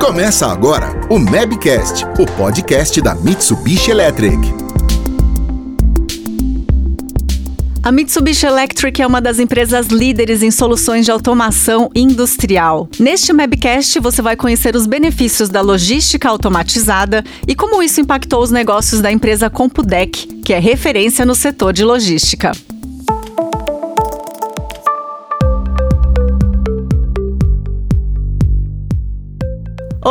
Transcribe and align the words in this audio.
Começa 0.00 0.46
agora 0.46 0.98
o 1.10 1.18
Mabcast, 1.18 2.06
o 2.18 2.24
podcast 2.24 3.02
da 3.02 3.14
Mitsubishi 3.14 3.90
Electric. 3.90 4.38
A 7.82 7.92
Mitsubishi 7.92 8.46
Electric 8.46 9.02
é 9.02 9.06
uma 9.06 9.20
das 9.20 9.38
empresas 9.38 9.88
líderes 9.88 10.42
em 10.42 10.50
soluções 10.50 11.04
de 11.04 11.10
automação 11.10 11.90
industrial. 11.94 12.88
Neste 12.98 13.30
Mabcast, 13.34 14.00
você 14.00 14.22
vai 14.22 14.36
conhecer 14.36 14.74
os 14.74 14.86
benefícios 14.86 15.50
da 15.50 15.60
logística 15.60 16.30
automatizada 16.30 17.22
e 17.46 17.54
como 17.54 17.82
isso 17.82 18.00
impactou 18.00 18.42
os 18.42 18.50
negócios 18.50 19.02
da 19.02 19.12
empresa 19.12 19.50
Compudec, 19.50 20.26
que 20.42 20.54
é 20.54 20.58
referência 20.58 21.26
no 21.26 21.34
setor 21.34 21.74
de 21.74 21.84
logística. 21.84 22.52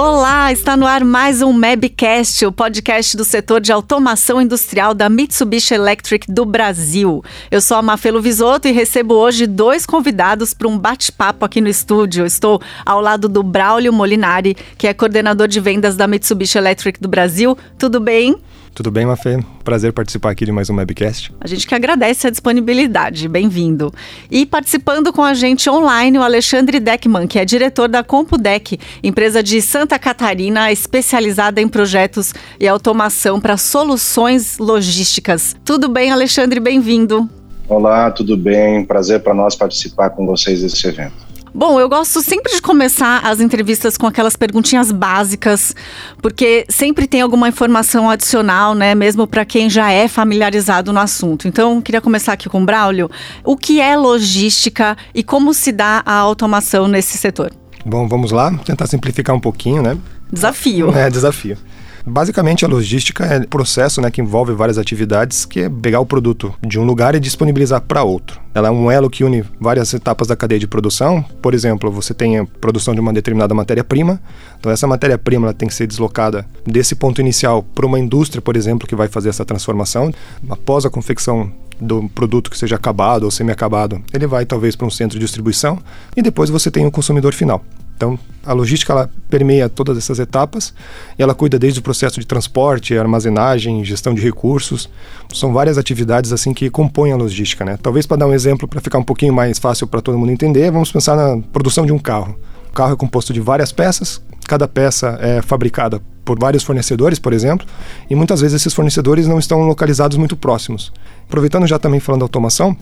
Olá, 0.01 0.38
está 0.51 0.75
no 0.75 0.87
ar 0.87 1.03
mais 1.03 1.43
um 1.43 1.53
Mabcast, 1.53 2.43
o 2.43 2.51
podcast 2.51 3.15
do 3.15 3.23
setor 3.23 3.61
de 3.61 3.71
automação 3.71 4.41
industrial 4.41 4.95
da 4.95 5.07
Mitsubishi 5.07 5.75
Electric 5.75 6.31
do 6.31 6.43
Brasil. 6.43 7.23
Eu 7.51 7.61
sou 7.61 7.77
a 7.77 7.83
Mafelo 7.83 8.19
Visoto 8.19 8.67
e 8.67 8.71
recebo 8.71 9.13
hoje 9.13 9.45
dois 9.45 9.85
convidados 9.85 10.55
para 10.55 10.67
um 10.67 10.75
bate-papo 10.75 11.45
aqui 11.45 11.61
no 11.61 11.67
estúdio. 11.67 12.25
estou 12.25 12.59
ao 12.83 12.99
lado 12.99 13.29
do 13.29 13.43
Braulio 13.43 13.93
Molinari, 13.93 14.57
que 14.75 14.87
é 14.87 14.93
coordenador 14.93 15.47
de 15.47 15.59
vendas 15.59 15.95
da 15.95 16.07
Mitsubishi 16.07 16.57
Electric 16.57 16.99
do 16.99 17.07
Brasil. 17.07 17.55
Tudo 17.77 17.99
bem? 17.99 18.35
Tudo 18.73 18.91
bem, 18.91 19.05
Mafê? 19.05 19.43
Prazer 19.63 19.91
participar 19.91 20.31
aqui 20.31 20.45
de 20.45 20.51
mais 20.51 20.69
um 20.69 20.75
webcast. 20.75 21.33
A 21.41 21.47
gente 21.47 21.67
que 21.67 21.75
agradece 21.75 22.27
a 22.27 22.29
disponibilidade, 22.29 23.27
bem-vindo. 23.27 23.93
E 24.31 24.45
participando 24.45 25.11
com 25.11 25.21
a 25.21 25.33
gente 25.33 25.69
online, 25.69 26.17
o 26.17 26.23
Alexandre 26.23 26.79
Deckman, 26.79 27.27
que 27.27 27.37
é 27.37 27.43
diretor 27.43 27.89
da 27.89 28.03
CompuDec, 28.03 28.79
empresa 29.03 29.43
de 29.43 29.61
Santa 29.61 29.99
Catarina 29.99 30.38
especializada 30.71 31.59
em 31.59 31.67
projetos 31.67 32.33
e 32.59 32.67
automação 32.67 33.41
para 33.41 33.57
soluções 33.57 34.57
logísticas. 34.57 35.55
Tudo 35.65 35.89
bem, 35.89 36.11
Alexandre? 36.11 36.59
Bem-vindo. 36.59 37.29
Olá, 37.67 38.09
tudo 38.09 38.37
bem? 38.37 38.85
Prazer 38.85 39.21
para 39.21 39.33
nós 39.33 39.55
participar 39.55 40.11
com 40.11 40.25
vocês 40.25 40.61
desse 40.61 40.87
evento. 40.87 41.29
Bom, 41.53 41.79
eu 41.79 41.89
gosto 41.89 42.21
sempre 42.21 42.53
de 42.53 42.61
começar 42.61 43.25
as 43.25 43.39
entrevistas 43.39 43.97
com 43.97 44.05
aquelas 44.05 44.35
perguntinhas 44.35 44.91
básicas, 44.91 45.75
porque 46.21 46.65
sempre 46.69 47.07
tem 47.07 47.21
alguma 47.21 47.49
informação 47.49 48.09
adicional, 48.09 48.75
né? 48.75 48.93
Mesmo 48.93 49.25
para 49.25 49.43
quem 49.43 49.69
já 49.69 49.91
é 49.91 50.07
familiarizado 50.07 50.93
no 50.93 50.99
assunto. 50.99 51.47
Então, 51.47 51.81
queria 51.81 52.01
começar 52.01 52.33
aqui 52.33 52.47
com 52.47 52.61
o 52.61 52.65
Braulio. 52.65 53.09
O 53.43 53.57
que 53.57 53.81
é 53.81 53.97
logística 53.97 54.95
e 55.13 55.23
como 55.23 55.53
se 55.53 55.71
dá 55.71 56.03
a 56.05 56.13
automação 56.13 56.87
nesse 56.87 57.17
setor? 57.17 57.51
Bom, 57.85 58.07
vamos 58.07 58.31
lá, 58.31 58.55
tentar 58.59 58.85
simplificar 58.87 59.35
um 59.35 59.39
pouquinho, 59.39 59.81
né? 59.81 59.97
Desafio. 60.31 60.91
É, 60.95 61.09
desafio. 61.09 61.57
Basicamente, 62.05 62.65
a 62.65 62.67
logística 62.67 63.25
é 63.25 63.39
um 63.39 63.43
processo 63.43 64.01
né, 64.01 64.09
que 64.09 64.21
envolve 64.21 64.53
várias 64.53 64.77
atividades, 64.77 65.45
que 65.45 65.61
é 65.61 65.69
pegar 65.69 65.99
o 65.99 66.05
produto 66.05 66.53
de 66.65 66.79
um 66.79 66.83
lugar 66.83 67.13
e 67.13 67.19
disponibilizar 67.19 67.81
para 67.81 68.03
outro. 68.03 68.39
Ela 68.53 68.69
é 68.69 68.71
um 68.71 68.89
elo 68.89 69.09
que 69.09 69.23
une 69.23 69.43
várias 69.59 69.93
etapas 69.93 70.27
da 70.27 70.35
cadeia 70.35 70.59
de 70.59 70.67
produção. 70.67 71.23
Por 71.41 71.53
exemplo, 71.53 71.91
você 71.91 72.13
tem 72.13 72.39
a 72.39 72.45
produção 72.45 72.95
de 72.95 72.99
uma 72.99 73.13
determinada 73.13 73.53
matéria-prima. 73.53 74.19
Então, 74.59 74.71
essa 74.71 74.87
matéria-prima 74.87 75.53
tem 75.53 75.67
que 75.67 75.75
ser 75.75 75.87
deslocada 75.87 76.45
desse 76.65 76.95
ponto 76.95 77.21
inicial 77.21 77.61
para 77.61 77.85
uma 77.85 77.99
indústria, 77.99 78.41
por 78.41 78.55
exemplo, 78.55 78.87
que 78.87 78.95
vai 78.95 79.07
fazer 79.07 79.29
essa 79.29 79.45
transformação. 79.45 80.11
Após 80.49 80.85
a 80.85 80.89
confecção 80.89 81.51
do 81.79 82.09
produto 82.09 82.49
que 82.49 82.57
seja 82.57 82.75
acabado 82.75 83.23
ou 83.23 83.31
semi-acabado, 83.31 84.01
ele 84.13 84.27
vai 84.27 84.45
talvez 84.45 84.75
para 84.75 84.85
um 84.85 84.89
centro 84.89 85.17
de 85.17 85.23
distribuição 85.23 85.79
e 86.15 86.21
depois 86.21 86.49
você 86.49 86.69
tem 86.69 86.85
o 86.85 86.91
consumidor 86.91 87.33
final. 87.33 87.63
Então, 87.99 88.17
a 88.45 88.53
logística 88.53 88.93
ela 88.93 89.09
permeia 89.29 89.67
todas 89.67 89.97
essas 89.97 90.19
etapas 90.19 90.73
e 91.17 91.21
ela 91.21 91.35
cuida 91.35 91.59
desde 91.59 91.81
o 91.81 91.83
processo 91.83 92.17
de 92.17 92.25
transporte, 92.25 92.97
armazenagem, 92.97 93.83
gestão 93.83 94.13
de 94.13 94.21
recursos. 94.21 94.89
São 95.33 95.51
várias 95.51 95.77
atividades 95.77 96.31
assim 96.31 96.53
que 96.53 96.69
compõem 96.69 97.11
a 97.11 97.17
logística, 97.17 97.65
né? 97.65 97.77
Talvez 97.83 98.05
para 98.05 98.15
dar 98.15 98.27
um 98.27 98.33
exemplo 98.33 98.69
para 98.69 98.79
ficar 98.79 98.99
um 98.99 99.03
pouquinho 99.03 99.33
mais 99.33 99.59
fácil 99.59 99.85
para 99.85 99.99
todo 99.99 100.17
mundo 100.17 100.31
entender, 100.31 100.71
vamos 100.71 100.89
pensar 100.89 101.17
na 101.17 101.41
produção 101.51 101.85
de 101.85 101.91
um 101.91 101.99
carro. 101.99 102.39
O 102.69 102.71
carro 102.71 102.93
é 102.93 102.95
composto 102.95 103.33
de 103.33 103.41
várias 103.41 103.73
peças, 103.73 104.21
cada 104.47 104.65
peça 104.65 105.17
é 105.19 105.41
fabricada 105.41 106.01
por 106.23 106.39
vários 106.39 106.63
fornecedores, 106.63 107.19
por 107.19 107.33
exemplo, 107.33 107.67
e 108.09 108.15
muitas 108.15 108.39
vezes 108.39 108.61
esses 108.61 108.73
fornecedores 108.73 109.27
não 109.27 109.39
estão 109.39 109.59
localizados 109.63 110.15
muito 110.15 110.37
próximos. 110.37 110.93
Aproveitando 111.27 111.67
já 111.67 111.77
também 111.77 111.99
falando 111.99 112.21
da 112.21 112.25
automação, 112.25 112.77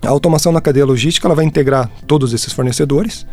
a 0.00 0.08
automação 0.08 0.50
na 0.50 0.62
cadeia 0.62 0.86
logística 0.86 1.28
ela 1.28 1.34
vai 1.34 1.44
integrar 1.44 1.90
todos 2.06 2.32
esses 2.32 2.54
fornecedores 2.54 3.26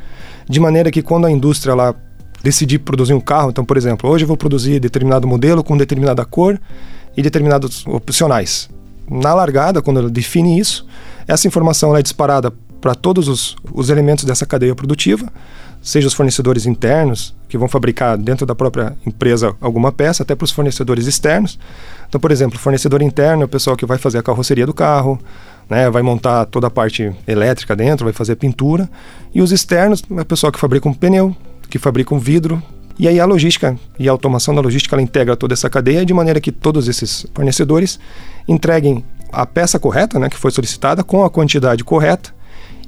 de 0.50 0.60
maneira 0.60 0.90
que 0.90 1.04
quando 1.04 1.28
a 1.28 1.32
indústria 1.32 1.76
lá 1.76 1.94
decidir 2.42 2.80
produzir 2.80 3.14
um 3.14 3.22
carro, 3.22 3.52
então, 3.52 3.64
por 3.64 3.78
exemplo, 3.78 4.10
hoje 4.10 4.24
eu 4.24 4.28
vou 4.28 4.36
produzir 4.36 4.80
determinado 4.80 5.28
modelo 5.28 5.64
com 5.64 5.78
determinada 5.78 6.26
cor 6.26 6.60
e 7.16 7.22
determinados 7.22 7.86
opcionais. 7.86 8.68
Na 9.08 9.34
largada, 9.34 9.82
quando 9.82 10.00
ela 10.00 10.10
define 10.10 10.60
isso, 10.60 10.88
essa 11.28 11.48
informação 11.48 11.96
é 11.96 12.02
disparada 12.02 12.52
para 12.82 12.96
todos 12.96 13.28
os, 13.28 13.56
os 13.72 13.90
elementos 13.90 14.24
dessa 14.24 14.46
cadeia 14.46 14.74
produtiva, 14.74 15.32
seja 15.82 16.08
os 16.08 16.14
fornecedores 16.14 16.66
internos, 16.66 17.36
que 17.48 17.58
vão 17.58 17.68
fabricar 17.68 18.18
dentro 18.18 18.46
da 18.46 18.56
própria 18.56 18.96
empresa 19.06 19.56
alguma 19.62 19.92
peça, 19.92 20.24
até 20.24 20.36
para 20.36 20.46
os 20.46 20.52
fornecedores 20.52 21.06
externos. 21.06 21.60
Então, 22.08 22.20
por 22.20 22.32
exemplo, 22.32 22.58
fornecedor 22.58 23.02
interno 23.02 23.44
é 23.44 23.46
o 23.46 23.50
pessoal 23.50 23.76
que 23.76 23.86
vai 23.86 23.98
fazer 23.98 24.18
a 24.18 24.24
carroceria 24.24 24.66
do 24.66 24.74
carro, 24.74 25.20
né, 25.70 25.90
vai 25.90 26.02
montar 26.02 26.46
toda 26.46 26.68
a 26.68 26.72
parte 26.72 27.14
elétrica 27.28 27.76
dentro, 27.76 28.06
vai 28.06 28.14
fazer 28.14 28.36
pintura. 28.36 28.90
E 29.34 29.42
os 29.42 29.52
externos 29.52 30.04
é 30.10 30.22
o 30.22 30.26
pessoal 30.26 30.52
que 30.52 30.60
fabrica 30.60 30.90
um 30.90 30.94
pneu, 30.94 31.36
que 31.70 31.78
fabrica 31.78 32.14
um 32.16 32.20
vidro. 32.20 32.62
E 32.98 33.08
aí 33.08 33.20
a 33.20 33.26
logística 33.26 33.78
e 33.98 34.10
a 34.10 34.12
automação 34.12 34.54
da 34.54 34.62
logística 34.62 34.96
ela 34.96 35.02
integra 35.02 35.38
toda 35.38 35.54
essa 35.54 35.70
cadeia 35.70 36.06
de 36.06 36.14
maneira 36.14 36.42
que 36.42 36.52
todos 36.52 36.88
esses 36.88 37.26
fornecedores 37.34 38.00
entreguem 38.48 39.06
a 39.32 39.46
peça 39.46 39.80
correta, 39.80 40.18
né, 40.18 40.28
que 40.28 40.36
foi 40.36 40.52
solicitada, 40.52 41.04
com 41.04 41.24
a 41.24 41.30
quantidade 41.30 41.84
correta 41.84 42.34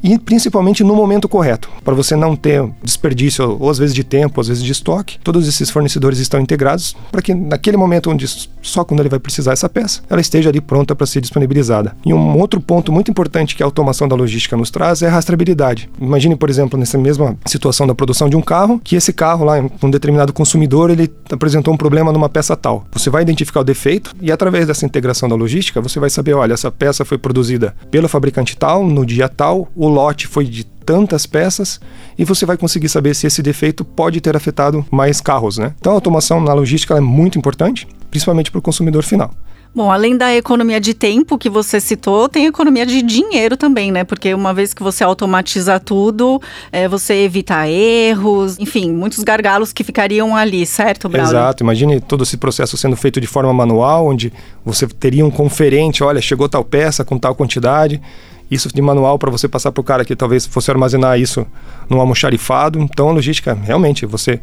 e 0.03 0.17
principalmente 0.17 0.83
no 0.83 0.95
momento 0.95 1.29
correto, 1.29 1.69
para 1.83 1.93
você 1.93 2.15
não 2.15 2.35
ter 2.35 2.63
desperdício, 2.83 3.57
ou 3.59 3.69
às 3.69 3.77
vezes 3.77 3.95
de 3.95 4.03
tempo, 4.03 4.41
às 4.41 4.47
vezes 4.47 4.63
de 4.63 4.71
estoque. 4.71 5.19
Todos 5.23 5.47
esses 5.47 5.69
fornecedores 5.69 6.19
estão 6.19 6.39
integrados 6.39 6.95
para 7.11 7.21
que 7.21 7.33
naquele 7.33 7.77
momento 7.77 8.09
onde 8.09 8.25
só 8.61 8.83
quando 8.83 8.99
ele 8.99 9.09
vai 9.09 9.19
precisar 9.19 9.53
essa 9.53 9.69
peça, 9.69 10.01
ela 10.09 10.21
esteja 10.21 10.49
ali 10.49 10.61
pronta 10.61 10.95
para 10.95 11.07
ser 11.07 11.21
disponibilizada. 11.21 11.95
E 12.05 12.13
um 12.13 12.37
outro 12.39 12.61
ponto 12.61 12.91
muito 12.91 13.11
importante 13.11 13.55
que 13.55 13.63
a 13.63 13.65
automação 13.65 14.07
da 14.07 14.15
logística 14.15 14.55
nos 14.55 14.69
traz 14.69 15.01
é 15.01 15.07
a 15.07 15.11
rastreabilidade. 15.11 15.89
Imagine, 15.99 16.35
por 16.35 16.49
exemplo, 16.49 16.79
nessa 16.79 16.97
mesma 16.97 17.37
situação 17.45 17.87
da 17.87 17.95
produção 17.95 18.29
de 18.29 18.35
um 18.35 18.41
carro, 18.41 18.79
que 18.83 18.95
esse 18.95 19.13
carro 19.13 19.45
lá, 19.45 19.63
um 19.81 19.89
determinado 19.89 20.33
consumidor, 20.33 20.89
ele 20.89 21.11
apresentou 21.31 21.73
um 21.73 21.77
problema 21.77 22.11
numa 22.11 22.29
peça 22.29 22.55
tal. 22.55 22.85
Você 22.91 23.09
vai 23.09 23.21
identificar 23.21 23.61
o 23.61 23.63
defeito 23.63 24.15
e 24.21 24.31
através 24.31 24.67
dessa 24.67 24.85
integração 24.85 25.27
da 25.27 25.35
logística, 25.35 25.81
você 25.81 25.99
vai 25.99 26.09
saber, 26.09 26.33
olha, 26.33 26.53
essa 26.53 26.71
peça 26.71 27.03
foi 27.03 27.17
produzida 27.17 27.75
pelo 27.89 28.07
fabricante 28.07 28.57
tal, 28.57 28.85
no 28.85 29.05
dia 29.05 29.27
tal, 29.29 29.67
o 29.75 29.90
lote 29.91 30.27
foi 30.27 30.45
de 30.45 30.63
tantas 30.63 31.25
peças 31.25 31.79
e 32.17 32.25
você 32.25 32.45
vai 32.45 32.57
conseguir 32.57 32.89
saber 32.89 33.13
se 33.13 33.27
esse 33.27 33.41
defeito 33.41 33.85
pode 33.85 34.19
ter 34.19 34.35
afetado 34.35 34.85
mais 34.91 35.21
carros, 35.21 35.57
né? 35.57 35.73
Então 35.79 35.91
a 35.93 35.95
automação 35.95 36.41
na 36.41 36.53
logística 36.53 36.95
é 36.95 36.99
muito 36.99 37.37
importante, 37.37 37.87
principalmente 38.09 38.51
para 38.51 38.59
o 38.59 38.61
consumidor 38.61 39.03
final. 39.03 39.31
Bom, 39.73 39.89
além 39.89 40.17
da 40.17 40.35
economia 40.35 40.81
de 40.81 40.93
tempo 40.93 41.37
que 41.37 41.49
você 41.49 41.79
citou, 41.79 42.27
tem 42.27 42.45
economia 42.45 42.85
de 42.85 43.01
dinheiro 43.01 43.55
também, 43.55 43.89
né? 43.89 44.03
Porque 44.03 44.33
uma 44.33 44.53
vez 44.53 44.73
que 44.73 44.83
você 44.83 45.01
automatiza 45.01 45.79
tudo, 45.79 46.41
é, 46.73 46.89
você 46.89 47.13
evita 47.23 47.69
erros, 47.69 48.59
enfim, 48.59 48.91
muitos 48.91 49.23
gargalos 49.23 49.71
que 49.71 49.81
ficariam 49.81 50.35
ali, 50.35 50.65
certo, 50.65 51.07
Braulio? 51.07 51.31
Exato. 51.31 51.63
Imagine 51.63 52.01
todo 52.01 52.23
esse 52.23 52.35
processo 52.35 52.75
sendo 52.75 52.97
feito 52.97 53.21
de 53.21 53.27
forma 53.27 53.53
manual, 53.53 54.07
onde 54.07 54.33
você 54.65 54.85
teria 54.85 55.25
um 55.25 55.31
conferente, 55.31 56.03
olha, 56.03 56.21
chegou 56.21 56.49
tal 56.49 56.65
peça 56.65 57.05
com 57.05 57.17
tal 57.17 57.33
quantidade 57.33 58.01
isso 58.51 58.67
de 58.67 58.81
manual 58.81 59.17
para 59.17 59.31
você 59.31 59.47
passar 59.47 59.71
para 59.71 59.79
o 59.79 59.83
cara 59.83 60.03
que 60.03 60.15
talvez 60.15 60.45
fosse 60.45 60.69
armazenar 60.69 61.17
isso 61.17 61.47
num 61.89 62.01
almoxarifado. 62.01 62.79
Então 62.79 63.07
a 63.07 63.13
logística, 63.13 63.53
realmente, 63.53 64.05
você 64.05 64.41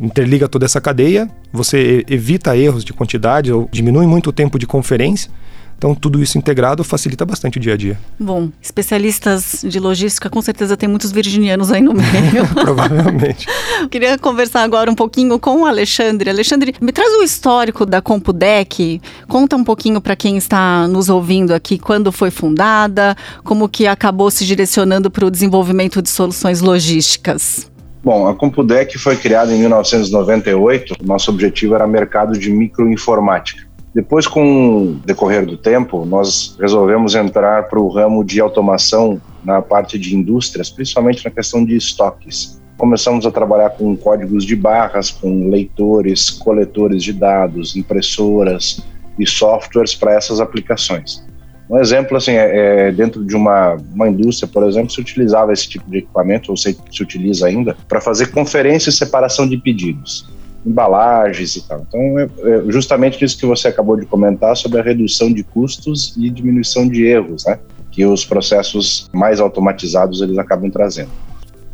interliga 0.00 0.46
toda 0.46 0.66
essa 0.66 0.80
cadeia, 0.80 1.30
você 1.50 2.04
evita 2.08 2.54
erros 2.54 2.84
de 2.84 2.92
quantidade 2.92 3.50
ou 3.50 3.66
diminui 3.72 4.06
muito 4.06 4.28
o 4.28 4.32
tempo 4.32 4.58
de 4.58 4.66
conferência. 4.66 5.30
Então, 5.78 5.94
tudo 5.94 6.20
isso 6.20 6.36
integrado 6.36 6.82
facilita 6.82 7.24
bastante 7.24 7.56
o 7.56 7.60
dia 7.60 7.74
a 7.74 7.76
dia. 7.76 7.96
Bom, 8.18 8.50
especialistas 8.60 9.64
de 9.64 9.78
logística, 9.78 10.28
com 10.28 10.42
certeza 10.42 10.76
tem 10.76 10.88
muitos 10.88 11.12
virginianos 11.12 11.70
aí 11.70 11.80
no 11.80 11.94
meio. 11.94 12.48
Provavelmente. 12.52 13.46
Queria 13.88 14.18
conversar 14.18 14.64
agora 14.64 14.90
um 14.90 14.94
pouquinho 14.96 15.38
com 15.38 15.62
o 15.62 15.66
Alexandre. 15.66 16.30
Alexandre, 16.30 16.74
me 16.80 16.90
traz 16.90 17.14
o 17.14 17.22
histórico 17.22 17.86
da 17.86 18.02
Compudec. 18.02 19.00
Conta 19.28 19.54
um 19.54 19.62
pouquinho 19.62 20.00
para 20.00 20.16
quem 20.16 20.36
está 20.36 20.88
nos 20.88 21.08
ouvindo 21.08 21.54
aqui 21.54 21.78
quando 21.78 22.10
foi 22.10 22.32
fundada, 22.32 23.16
como 23.44 23.68
que 23.68 23.86
acabou 23.86 24.32
se 24.32 24.44
direcionando 24.44 25.08
para 25.08 25.26
o 25.26 25.30
desenvolvimento 25.30 26.02
de 26.02 26.10
soluções 26.10 26.60
logísticas. 26.60 27.70
Bom, 28.02 28.26
a 28.26 28.34
Compudec 28.34 28.98
foi 28.98 29.16
criada 29.16 29.54
em 29.54 29.60
1998. 29.60 30.96
Nosso 31.04 31.30
objetivo 31.30 31.76
era 31.76 31.86
mercado 31.86 32.36
de 32.36 32.50
microinformática. 32.50 33.67
Depois, 33.94 34.26
com 34.26 34.82
o 34.82 34.94
decorrer 35.04 35.46
do 35.46 35.56
tempo, 35.56 36.04
nós 36.04 36.56
resolvemos 36.60 37.14
entrar 37.14 37.68
para 37.68 37.80
o 37.80 37.88
ramo 37.88 38.22
de 38.22 38.40
automação 38.40 39.20
na 39.44 39.62
parte 39.62 39.98
de 39.98 40.14
indústrias, 40.14 40.70
principalmente 40.70 41.24
na 41.24 41.30
questão 41.30 41.64
de 41.64 41.76
estoques. 41.76 42.60
começamos 42.76 43.26
a 43.26 43.30
trabalhar 43.32 43.70
com 43.70 43.96
códigos 43.96 44.44
de 44.44 44.54
barras, 44.54 45.10
com 45.10 45.48
leitores, 45.48 46.30
coletores 46.30 47.02
de 47.02 47.12
dados, 47.12 47.74
impressoras 47.74 48.80
e 49.18 49.26
softwares 49.26 49.96
para 49.96 50.14
essas 50.14 50.40
aplicações. 50.40 51.26
Um 51.68 51.78
exemplo, 51.78 52.16
assim, 52.16 52.32
é, 52.32 52.88
é, 52.88 52.92
dentro 52.92 53.24
de 53.24 53.34
uma, 53.34 53.76
uma 53.92 54.08
indústria, 54.08 54.48
por 54.50 54.66
exemplo, 54.66 54.90
se 54.90 55.00
utilizava 55.00 55.52
esse 55.52 55.68
tipo 55.68 55.90
de 55.90 55.98
equipamento, 55.98 56.50
ou 56.50 56.56
se, 56.56 56.78
se 56.90 57.02
utiliza 57.02 57.46
ainda, 57.46 57.76
para 57.88 58.00
fazer 58.00 58.30
conferência 58.30 58.90
e 58.90 58.92
separação 58.92 59.46
de 59.46 59.58
pedidos, 59.58 60.26
embalagens 60.64 61.56
e 61.56 61.66
tal. 61.66 61.84
Então, 61.86 62.18
é, 62.18 62.28
justamente 62.68 63.24
isso 63.24 63.38
que 63.38 63.46
você 63.46 63.68
acabou 63.68 63.96
de 63.96 64.06
comentar 64.06 64.56
sobre 64.56 64.80
a 64.80 64.82
redução 64.82 65.32
de 65.32 65.42
custos 65.42 66.14
e 66.16 66.28
diminuição 66.30 66.88
de 66.88 67.04
erros, 67.04 67.44
né? 67.46 67.58
Que 67.90 68.04
os 68.04 68.24
processos 68.24 69.08
mais 69.12 69.40
automatizados 69.40 70.20
eles 70.20 70.38
acabam 70.38 70.70
trazendo. 70.70 71.10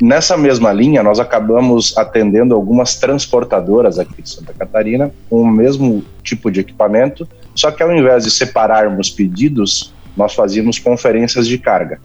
Nessa 0.01 0.35
mesma 0.35 0.73
linha, 0.73 1.01
nós 1.01 1.19
acabamos 1.19 1.97
atendendo 1.97 2.53
algumas 2.53 2.95
transportadoras 2.95 3.97
aqui 3.97 4.21
de 4.21 4.29
Santa 4.29 4.53
Catarina 4.53 5.09
com 5.29 5.41
o 5.41 5.47
mesmo 5.47 6.03
tipo 6.21 6.51
de 6.51 6.59
equipamento, 6.59 7.27
só 7.53 7.71
que 7.71 7.81
ao 7.81 7.95
invés 7.95 8.25
de 8.25 8.31
separarmos 8.31 9.09
pedidos, 9.09 9.93
nós 10.15 10.33
fazíamos 10.33 10.79
conferências 10.79 11.47
de 11.47 11.57
carga. 11.57 11.99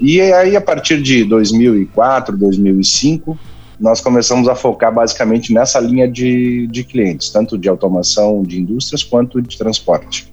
E 0.00 0.20
aí, 0.20 0.56
a 0.56 0.60
partir 0.60 1.00
de 1.02 1.24
2004, 1.24 2.36
2005, 2.36 3.38
nós 3.84 4.00
começamos 4.00 4.48
a 4.48 4.54
focar 4.54 4.90
basicamente 4.90 5.52
nessa 5.52 5.78
linha 5.78 6.10
de, 6.10 6.66
de 6.68 6.82
clientes, 6.82 7.28
tanto 7.28 7.58
de 7.58 7.68
automação 7.68 8.42
de 8.42 8.58
indústrias 8.58 9.02
quanto 9.02 9.42
de 9.42 9.58
transporte. 9.58 10.26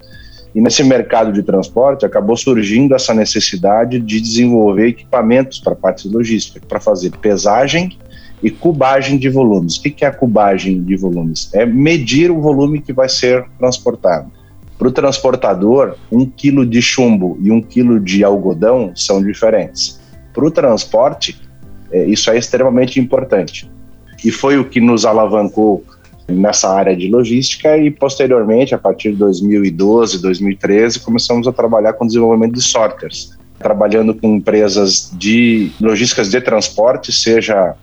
E 0.54 0.60
nesse 0.60 0.82
mercado 0.82 1.30
de 1.30 1.42
transporte 1.42 2.06
acabou 2.06 2.34
surgindo 2.34 2.94
essa 2.94 3.12
necessidade 3.12 4.00
de 4.00 4.22
desenvolver 4.22 4.86
equipamentos 4.86 5.60
para 5.60 5.74
a 5.74 5.76
parte 5.76 6.08
logística, 6.08 6.66
para 6.66 6.80
fazer 6.80 7.10
pesagem 7.18 7.98
e 8.42 8.50
cubagem 8.50 9.18
de 9.18 9.28
volumes. 9.28 9.76
O 9.76 9.82
que 9.82 10.02
é 10.02 10.08
a 10.08 10.12
cubagem 10.12 10.82
de 10.82 10.96
volumes? 10.96 11.50
É 11.52 11.66
medir 11.66 12.30
o 12.30 12.40
volume 12.40 12.80
que 12.80 12.94
vai 12.94 13.10
ser 13.10 13.44
transportado. 13.58 14.32
Para 14.78 14.88
o 14.88 14.92
transportador, 14.92 15.96
um 16.10 16.24
quilo 16.24 16.64
de 16.64 16.80
chumbo 16.80 17.36
e 17.42 17.52
um 17.52 17.60
quilo 17.60 18.00
de 18.00 18.24
algodão 18.24 18.92
são 18.96 19.22
diferentes. 19.22 20.00
Para 20.32 20.46
o 20.46 20.50
transporte, 20.50 21.38
é, 21.92 22.04
isso 22.04 22.30
é 22.30 22.38
extremamente 22.38 22.98
importante. 22.98 23.70
E 24.24 24.30
foi 24.30 24.58
o 24.58 24.64
que 24.64 24.80
nos 24.80 25.04
alavancou 25.04 25.84
nessa 26.28 26.72
área 26.72 26.96
de 26.96 27.08
logística 27.08 27.76
e 27.76 27.90
posteriormente, 27.90 28.74
a 28.74 28.78
partir 28.78 29.12
de 29.12 29.18
2012, 29.18 30.22
2013, 30.22 31.00
começamos 31.00 31.46
a 31.46 31.52
trabalhar 31.52 31.92
com 31.94 32.06
desenvolvimento 32.06 32.54
de 32.54 32.62
sorters, 32.62 33.36
trabalhando 33.58 34.14
com 34.14 34.36
empresas 34.36 35.12
de 35.14 35.70
logísticas 35.80 36.30
de 36.30 36.40
transporte, 36.40 37.12
seja 37.12 37.74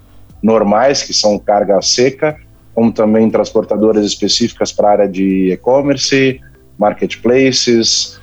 normais, 0.42 1.04
que 1.04 1.14
são 1.14 1.38
carga 1.38 1.82
seca, 1.82 2.38
como 2.74 2.92
também 2.92 3.30
transportadoras 3.30 4.06
específicas 4.06 4.72
para 4.72 4.88
a 4.88 4.92
área 4.92 5.08
de 5.08 5.52
e-commerce, 5.52 6.40
marketplaces. 6.78 8.20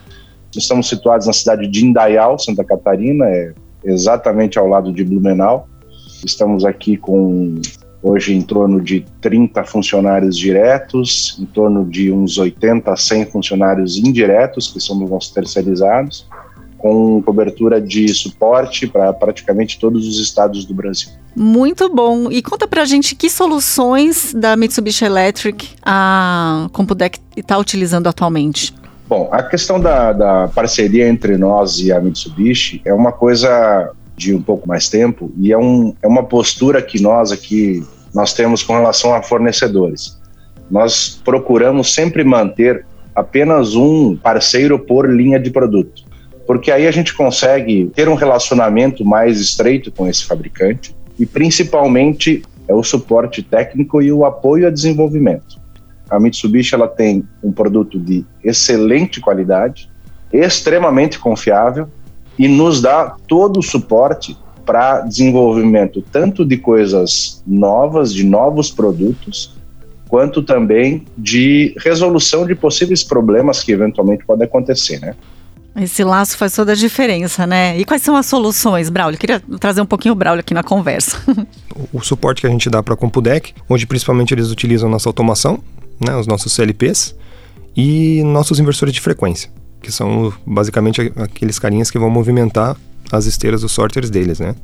Estamos 0.57 0.89
situados 0.89 1.27
na 1.27 1.33
cidade 1.35 1.69
de 1.69 1.85
Indaial, 1.85 2.39
Santa 2.39 2.65
Catarina, 2.65 3.27
é 3.27 3.53
exatamente 3.85 4.59
ao 4.59 4.67
lado 4.67 4.93
de 4.93 5.05
Blumenau. 5.05 5.69
Estamos 6.25 6.65
aqui 6.65 6.97
com 6.97 7.61
hoje 8.03 8.35
em 8.35 8.43
torno 8.43 8.81
de 8.81 9.05
30 9.21 9.65
funcionários 9.65 10.37
diretos, 10.37 11.37
em 11.41 11.47
torno 11.47 11.85
de 11.85 12.13
uns 12.13 12.39
80 12.39 12.93
a 12.93 12.97
100 12.97 13.27
funcionários 13.27 13.97
indiretos, 13.97 14.71
que 14.73 14.81
são 14.81 14.97
nossos 15.01 15.31
terceirizados, 15.31 16.27
com 16.79 17.21
cobertura 17.23 17.81
de 17.81 18.09
suporte 18.15 18.87
para 18.87 19.13
praticamente 19.13 19.79
todos 19.79 20.07
os 20.07 20.21
estados 20.21 20.65
do 20.65 20.75
Brasil. 20.75 21.09
Muito 21.35 21.89
bom. 21.89 22.31
E 22.31 22.41
conta 22.43 22.69
para 22.69 22.83
a 22.83 22.85
gente 22.85 23.15
que 23.17 23.29
soluções 23.29 24.33
da 24.33 24.57
Mitsubishi 24.57 25.05
Electric 25.05 25.69
a 25.83 26.69
Compudec 26.73 27.19
está 27.37 27.59
utilizando 27.59 28.07
atualmente. 28.07 28.73
Bom, 29.09 29.29
a 29.31 29.43
questão 29.43 29.81
da, 29.81 30.13
da 30.13 30.49
parceria 30.49 31.09
entre 31.09 31.37
nós 31.37 31.81
e 31.81 31.93
a 31.93 32.01
Mitsubishi 32.01 32.81
é 32.85 32.93
uma 32.93 33.13
coisa 33.13 33.93
de 34.17 34.35
um 34.35 34.41
pouco 34.41 34.67
mais 34.67 34.89
tempo 34.89 35.31
e 35.39 35.53
é, 35.53 35.59
um, 35.59 35.95
é 36.03 36.09
uma 36.09 36.25
postura 36.25 36.81
que 36.81 37.01
nós 37.01 37.31
aqui 37.31 37.85
nós 38.15 38.33
temos 38.33 38.63
com 38.63 38.73
relação 38.73 39.15
a 39.15 39.23
fornecedores. 39.23 40.19
Nós 40.71 41.21
procuramos 41.23 41.93
sempre 41.93 42.25
manter 42.25 42.87
apenas 43.15 43.75
um 43.75 44.17
parceiro 44.17 44.79
por 44.79 45.09
linha 45.09 45.39
de 45.39 45.51
produto, 45.51 46.03
porque 46.47 46.71
aí 46.71 46.87
a 46.87 46.91
gente 46.91 47.15
consegue 47.15 47.91
ter 47.95 48.09
um 48.09 48.15
relacionamento 48.15 49.05
mais 49.05 49.39
estreito 49.39 49.93
com 49.93 50.07
esse 50.07 50.25
fabricante 50.25 50.97
e 51.19 51.27
principalmente 51.27 52.43
é 52.67 52.75
o 52.75 52.83
suporte 52.83 53.43
técnico 53.43 54.01
e 54.01 54.11
o 54.11 54.25
apoio 54.25 54.67
a 54.67 54.71
desenvolvimento. 54.71 55.61
A 56.09 56.19
Mitsubishi 56.19 56.75
ela 56.75 56.89
tem 56.89 57.23
um 57.43 57.53
produto 57.53 57.99
de 57.99 58.25
excelente 58.43 59.21
qualidade, 59.21 59.91
extremamente 60.33 61.19
confiável 61.19 61.89
e 62.39 62.49
nos 62.49 62.81
dá 62.81 63.17
todo 63.27 63.61
o 63.61 63.63
suporte 63.63 64.37
para 64.65 65.01
desenvolvimento 65.03 66.03
tanto 66.03 66.45
de 66.45 66.57
coisas 66.57 67.43
novas, 67.47 68.13
de 68.13 68.25
novos 68.25 68.71
produtos, 68.71 69.55
quanto 70.09 70.43
também 70.43 71.05
de 71.17 71.75
resolução 71.79 72.45
de 72.45 72.55
possíveis 72.55 73.05
problemas 73.05 73.63
que 73.63 73.73
eventualmente 73.73 74.25
podem 74.25 74.45
acontecer, 74.45 75.01
né? 75.01 75.15
Esse 75.79 76.03
laço 76.03 76.39
faz 76.39 76.55
toda 76.55 76.73
a 76.73 76.75
diferença, 76.75 77.47
né? 77.47 77.79
E 77.79 77.85
quais 77.85 78.01
são 78.01 78.17
as 78.17 78.25
soluções, 78.25 78.89
Braulio? 78.89 79.19
Queria 79.19 79.43
trazer 79.61 79.83
um 79.83 79.87
pouquinho 79.87 80.13
o 80.13 80.17
Braulio 80.17 80.41
aqui 80.41 80.55
na 80.55 80.63
conversa. 80.63 81.19
o 81.93 82.01
suporte 82.01 82.41
que 82.41 82.47
a 82.47 82.51
gente 82.51 82.71
dá 82.71 82.83
para 82.83 82.95
a 82.95 82.97
Compudec, 82.97 83.53
onde 83.69 83.87
principalmente 83.87 84.33
eles 84.33 84.51
utilizam 84.51 84.89
nossa 84.89 85.09
automação, 85.09 85.63
né, 86.01 86.17
os 86.17 86.27
nossos 86.27 86.53
CLPs 86.55 87.15
e 87.77 88.23
nossos 88.25 88.59
inversores 88.59 88.95
de 88.95 89.03
frequência 89.03 89.51
que 89.87 89.93
são 89.93 90.33
basicamente 90.45 91.13
aqueles 91.15 91.61
carinhas 91.61 91.93
que 91.93 91.99
vão 91.99 92.11
movimentar 92.11 92.77
as 93.13 93.25
esteiras 93.25 93.61
dos 93.61 93.71
sorters 93.71 94.11
deles, 94.11 94.41
né? 94.41 94.57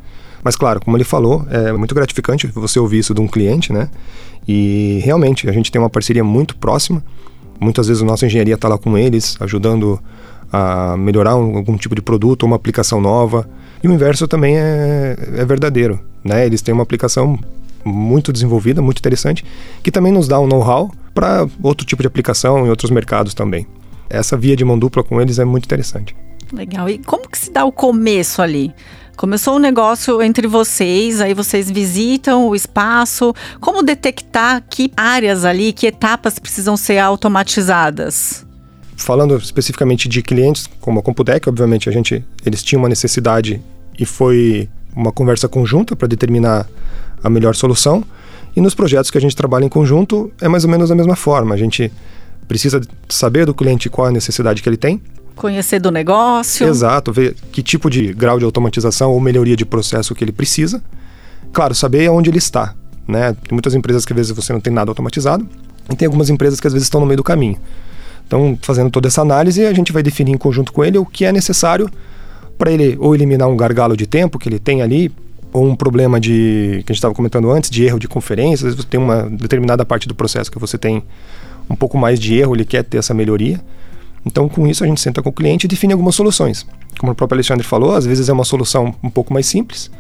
Mas 0.43 0.57
claro, 0.57 0.81
como 0.81 0.97
ele 0.97 1.05
falou, 1.05 1.47
é 1.49 1.73
muito 1.73 1.95
gratificante 1.95 2.49
você 2.49 2.81
ouvir 2.81 2.99
isso 2.99 3.15
de 3.15 3.21
um 3.21 3.29
cliente, 3.29 3.73
né? 3.73 3.89
E 4.49 5.01
realmente 5.05 5.49
a 5.49 5.53
gente 5.53 5.71
tem 5.71 5.81
uma 5.81 5.89
parceria 5.89 6.25
muito 6.25 6.57
próxima. 6.57 7.05
Muitas 7.61 7.87
vezes 7.87 8.03
a 8.03 8.07
nossa 8.07 8.27
engenharia 8.27 8.55
está 8.55 8.67
lá 8.67 8.77
com 8.77 8.99
eles, 8.99 9.37
ajudando 9.39 10.03
a 10.53 10.97
melhorar 10.97 11.37
um, 11.37 11.57
algum 11.57 11.77
tipo 11.77 11.95
de 11.95 12.03
produto 12.03 12.45
uma 12.45 12.57
aplicação 12.57 13.01
nova. 13.01 13.49
E 13.81 13.87
o 13.87 13.93
inverso 13.93 14.27
também 14.27 14.59
é, 14.59 15.17
é 15.37 15.45
verdadeiro, 15.45 16.01
né? 16.25 16.45
Eles 16.45 16.61
têm 16.63 16.75
uma 16.75 16.83
aplicação 16.83 17.39
muito 17.85 18.33
desenvolvida, 18.33 18.83
muito 18.83 18.99
interessante, 18.99 19.45
que 19.85 19.93
também 19.93 20.11
nos 20.11 20.27
dá 20.27 20.41
um 20.41 20.49
know-how 20.49 20.91
para 21.15 21.47
outro 21.63 21.87
tipo 21.87 22.03
de 22.03 22.09
aplicação 22.09 22.67
em 22.67 22.71
outros 22.71 22.91
mercados 22.91 23.35
também 23.35 23.69
essa 24.13 24.37
via 24.37 24.55
de 24.55 24.65
mão 24.65 24.79
dupla 24.79 25.03
com 25.03 25.21
eles 25.21 25.39
é 25.39 25.45
muito 25.45 25.65
interessante. 25.65 26.15
Legal. 26.53 26.89
E 26.89 26.99
como 26.99 27.29
que 27.29 27.39
se 27.39 27.51
dá 27.51 27.65
o 27.65 27.73
começo 27.73 28.43
ali? 28.43 28.73
Começou 29.17 29.57
um 29.57 29.59
negócio 29.59 30.23
entre 30.23 30.47
vocês, 30.47 31.21
aí 31.21 31.35
vocês 31.35 31.71
visitam 31.71 32.49
o 32.49 32.55
espaço. 32.55 33.35
Como 33.61 33.83
detectar 33.83 34.63
que 34.69 34.91
áreas 34.97 35.45
ali, 35.45 35.73
que 35.73 35.87
etapas 35.87 36.39
precisam 36.39 36.77
ser 36.77 36.99
automatizadas? 36.99 38.45
Falando 38.97 39.37
especificamente 39.37 40.09
de 40.09 40.23
clientes, 40.23 40.69
como 40.81 41.01
a 41.01 41.03
Computec, 41.03 41.49
obviamente 41.49 41.89
a 41.89 41.93
gente, 41.93 42.25
eles 42.45 42.63
tinham 42.63 42.83
uma 42.83 42.89
necessidade 42.89 43.61
e 43.99 44.05
foi 44.05 44.69
uma 44.95 45.13
conversa 45.13 45.49
conjunta 45.49 45.97
para 45.97 46.09
determinar 46.09 46.67
a 47.23 47.31
melhor 47.31 47.55
solução. 47.55 48.05
E 48.55 48.61
nos 48.61 48.75
projetos 48.75 49.11
que 49.11 49.19
a 49.19 49.21
gente 49.21 49.35
trabalha 49.35 49.65
em 49.65 49.69
conjunto 49.69 50.31
é 50.41 50.49
mais 50.49 50.65
ou 50.65 50.71
menos 50.71 50.89
da 50.89 50.95
mesma 50.95 51.17
forma. 51.17 51.55
A 51.55 51.59
gente 51.59 51.91
precisa 52.47 52.81
saber 53.09 53.47
do 53.47 53.55
cliente 53.55 53.89
qual 53.89 54.07
é 54.07 54.11
a 54.11 54.13
necessidade 54.13 54.63
que 54.63 54.69
ele 54.69 54.77
tem. 54.77 55.03
Conhecer 55.35 55.81
do 55.81 55.91
negócio. 55.91 56.67
Exato, 56.67 57.13
ver 57.13 57.35
que 57.51 57.63
tipo 57.63 57.89
de 57.89 58.13
grau 58.13 58.39
de 58.39 58.45
automatização 58.45 59.13
ou 59.13 59.21
melhoria 59.21 59.57
de 59.57 59.65
processo 59.65 60.15
que 60.15 60.23
ele 60.23 60.33
precisa. 60.33 60.83
Claro, 61.53 61.75
saber 61.75 62.11
onde 62.11 62.31
ele 62.31 62.39
está. 62.39 62.75
Né? 63.07 63.33
Tem 63.33 63.53
muitas 63.53 63.75
empresas 63.75 64.05
que 64.05 64.13
às 64.13 64.17
vezes 64.17 64.33
você 64.33 64.53
não 64.53 64.61
tem 64.61 64.73
nada 64.73 64.91
automatizado 64.91 65.49
e 65.91 65.97
tem 65.97 66.07
algumas 66.07 66.31
empresas 66.31 66.61
que 66.61 66.67
às 66.67 66.73
vezes 66.73 66.87
estão 66.87 67.01
no 67.01 67.07
meio 67.07 67.17
do 67.17 67.25
caminho. 67.25 67.59
Então, 68.27 68.59
fazendo 68.63 68.91
toda 68.91 69.09
essa 69.09 69.21
análise, 69.21 69.65
a 69.67 69.73
gente 69.73 69.93
vai 69.93 70.03
definir 70.03 70.33
em 70.33 70.39
conjunto 70.39 70.73
com 70.73 70.85
ele 70.85 70.97
o 70.97 71.05
que 71.05 71.25
é 71.25 71.33
necessário 71.33 71.91
para 72.57 72.71
ele 72.71 72.97
ou 73.01 73.15
eliminar 73.15 73.49
um 73.49 73.57
gargalo 73.57 73.97
de 73.97 74.07
tempo 74.07 74.39
que 74.39 74.49
ele 74.49 74.59
tem 74.59 74.83
ali, 74.83 75.13
ou 75.53 75.69
um 75.69 75.77
problema 75.77 76.19
de 76.19 76.83
que 76.87 76.93
a 76.93 76.93
gente 76.93 76.99
estava 76.99 77.15
comentando 77.15 77.51
antes, 77.51 77.69
de 77.69 77.85
erro 77.85 77.99
de 77.99 78.09
conferência, 78.09 78.67
às 78.67 78.75
vezes 78.75 78.77
você 78.77 78.89
tem 78.89 78.99
uma 78.99 79.29
determinada 79.29 79.85
parte 79.85 80.09
do 80.09 80.15
processo 80.15 80.51
que 80.51 80.59
você 80.59 80.79
tem 80.79 81.03
um 81.73 81.77
pouco 81.77 81.97
mais 81.97 82.21
de 82.21 82.37
erro, 82.37 82.55
ele 82.55 82.65
quer 82.65 82.85
ter 82.85 82.99
essa 82.99 83.15
melhoria. 83.15 83.59
Então, 84.25 84.49
com 84.49 84.67
isso, 84.67 84.85
a 84.85 84.87
gente 84.87 85.01
senta 85.01 85.23
com 85.23 85.31
o 85.31 85.33
cliente 85.33 85.65
e 85.65 85.69
define 85.69 85.95
algumas 85.95 86.15
soluções. 86.15 86.67
Como 86.99 87.13
o 87.13 87.15
próprio 87.15 87.37
Alexandre 87.37 87.67
falou, 87.67 87.95
às 87.95 88.05
vezes 88.05 88.29
é 88.29 88.33
uma 88.33 88.45
solução 88.45 88.95
um 89.03 89.11
pouco 89.11 89.33
mais 89.33 89.47
simples, 89.47 89.91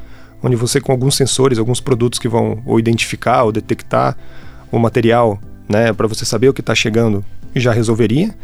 onde 0.42 0.54
você, 0.54 0.80
com 0.80 0.92
alguns 0.92 1.16
sensores, 1.16 1.58
alguns 1.58 1.80
produtos 1.80 2.18
que 2.18 2.28
vão 2.28 2.62
ou 2.66 2.78
identificar 2.78 3.42
ou 3.42 3.50
detectar 3.50 4.16
o 4.70 4.78
material, 4.78 5.40
né, 5.68 5.92
para 5.92 6.06
você 6.06 6.24
saber 6.24 6.48
o 6.48 6.52
que 6.52 6.60
está 6.60 6.74
chegando, 6.74 7.24
já 7.56 7.72
resolveria. 7.72 8.34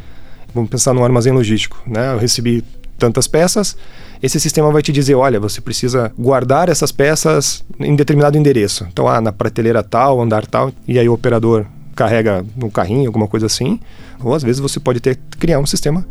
Vamos 0.54 0.70
pensar 0.70 0.94
no 0.94 1.04
armazém 1.04 1.32
logístico. 1.32 1.80
Né? 1.86 2.12
Eu 2.12 2.18
recebi 2.18 2.64
tantas 2.98 3.28
peças, 3.28 3.76
esse 4.20 4.40
sistema 4.40 4.72
vai 4.72 4.82
te 4.82 4.90
dizer, 4.90 5.14
olha, 5.14 5.38
você 5.38 5.60
precisa 5.60 6.12
guardar 6.18 6.68
essas 6.68 6.90
peças 6.90 7.64
em 7.78 7.94
determinado 7.94 8.36
endereço. 8.36 8.84
Então, 8.90 9.06
ah, 9.06 9.20
na 9.20 9.32
prateleira 9.32 9.82
tal, 9.84 10.20
andar 10.20 10.44
tal, 10.46 10.72
e 10.86 10.98
aí 10.98 11.08
o 11.08 11.12
operador 11.12 11.64
carrega 11.98 12.46
no 12.56 12.70
carrinho, 12.70 13.08
alguma 13.08 13.26
coisa 13.26 13.46
assim. 13.46 13.80
Ou 14.22 14.32
às 14.32 14.44
vezes 14.44 14.60
você 14.60 14.78
pode 14.78 15.00
ter 15.00 15.18
criar 15.38 15.58
um 15.58 15.66
sistema 15.66 16.06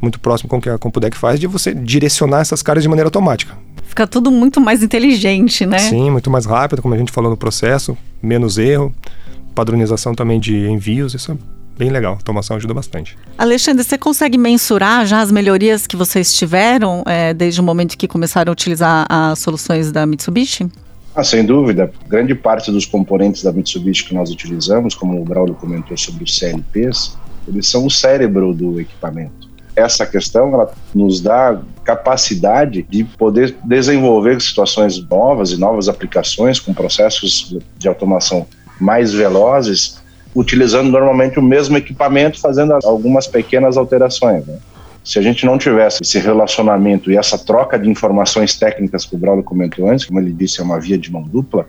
muito 0.00 0.20
próximo 0.20 0.48
com 0.48 0.58
o 0.58 0.60
que 0.60 0.70
a 0.70 0.78
Compudec 0.78 1.16
faz 1.16 1.40
de 1.40 1.48
você 1.48 1.74
direcionar 1.74 2.40
essas 2.40 2.62
cargas 2.62 2.84
de 2.84 2.88
maneira 2.88 3.08
automática. 3.08 3.56
Fica 3.84 4.06
tudo 4.06 4.30
muito 4.30 4.60
mais 4.60 4.82
inteligente, 4.82 5.66
né? 5.66 5.78
Sim, 5.78 6.10
muito 6.10 6.30
mais 6.30 6.46
rápido, 6.46 6.80
como 6.80 6.94
a 6.94 6.98
gente 6.98 7.10
falou 7.10 7.30
no 7.30 7.36
processo, 7.36 7.96
menos 8.22 8.56
erro, 8.56 8.94
padronização 9.54 10.14
também 10.14 10.38
de 10.38 10.54
envios, 10.68 11.14
isso 11.14 11.32
é 11.32 11.36
bem 11.76 11.90
legal. 11.90 12.12
A 12.12 12.16
automação 12.16 12.56
ajuda 12.56 12.74
bastante. 12.74 13.16
Alexandre, 13.36 13.82
você 13.82 13.98
consegue 13.98 14.38
mensurar 14.38 15.06
já 15.06 15.20
as 15.20 15.32
melhorias 15.32 15.86
que 15.86 15.96
vocês 15.96 16.32
tiveram 16.32 17.02
é, 17.06 17.34
desde 17.34 17.60
o 17.60 17.64
momento 17.64 17.96
que 17.96 18.06
começaram 18.06 18.50
a 18.50 18.52
utilizar 18.52 19.06
as 19.08 19.38
soluções 19.38 19.90
da 19.90 20.06
Mitsubishi? 20.06 20.68
Ah, 21.16 21.24
sem 21.24 21.46
dúvida. 21.46 21.90
Grande 22.06 22.34
parte 22.34 22.70
dos 22.70 22.84
componentes 22.84 23.42
da 23.42 23.50
Mitsubishi 23.50 24.04
que 24.04 24.14
nós 24.14 24.30
utilizamos, 24.30 24.94
como 24.94 25.18
o 25.18 25.24
Braulio 25.24 25.54
comentou 25.54 25.96
sobre 25.96 26.24
os 26.24 26.36
CLPs, 26.36 27.16
eles 27.48 27.66
são 27.66 27.86
o 27.86 27.90
cérebro 27.90 28.52
do 28.52 28.78
equipamento. 28.78 29.48
Essa 29.74 30.04
questão 30.04 30.52
ela 30.52 30.70
nos 30.94 31.22
dá 31.22 31.58
capacidade 31.84 32.82
de 32.82 33.04
poder 33.04 33.56
desenvolver 33.64 34.42
situações 34.42 35.02
novas 35.08 35.52
e 35.52 35.56
novas 35.56 35.88
aplicações 35.88 36.60
com 36.60 36.74
processos 36.74 37.56
de 37.78 37.88
automação 37.88 38.46
mais 38.78 39.14
velozes 39.14 39.98
utilizando 40.34 40.90
normalmente 40.90 41.38
o 41.38 41.42
mesmo 41.42 41.78
equipamento, 41.78 42.38
fazendo 42.38 42.78
algumas 42.84 43.26
pequenas 43.26 43.78
alterações. 43.78 44.46
Né? 44.46 44.58
Se 45.06 45.20
a 45.20 45.22
gente 45.22 45.46
não 45.46 45.56
tivesse 45.56 45.98
esse 46.02 46.18
relacionamento 46.18 47.12
e 47.12 47.16
essa 47.16 47.38
troca 47.38 47.78
de 47.78 47.88
informações 47.88 48.56
técnicas 48.56 49.04
que 49.04 49.14
o 49.14 49.18
Braulio 49.18 49.44
comentou 49.44 49.88
antes, 49.88 50.04
como 50.04 50.18
ele 50.18 50.32
disse, 50.32 50.60
é 50.60 50.64
uma 50.64 50.80
via 50.80 50.98
de 50.98 51.12
mão 51.12 51.22
dupla, 51.22 51.68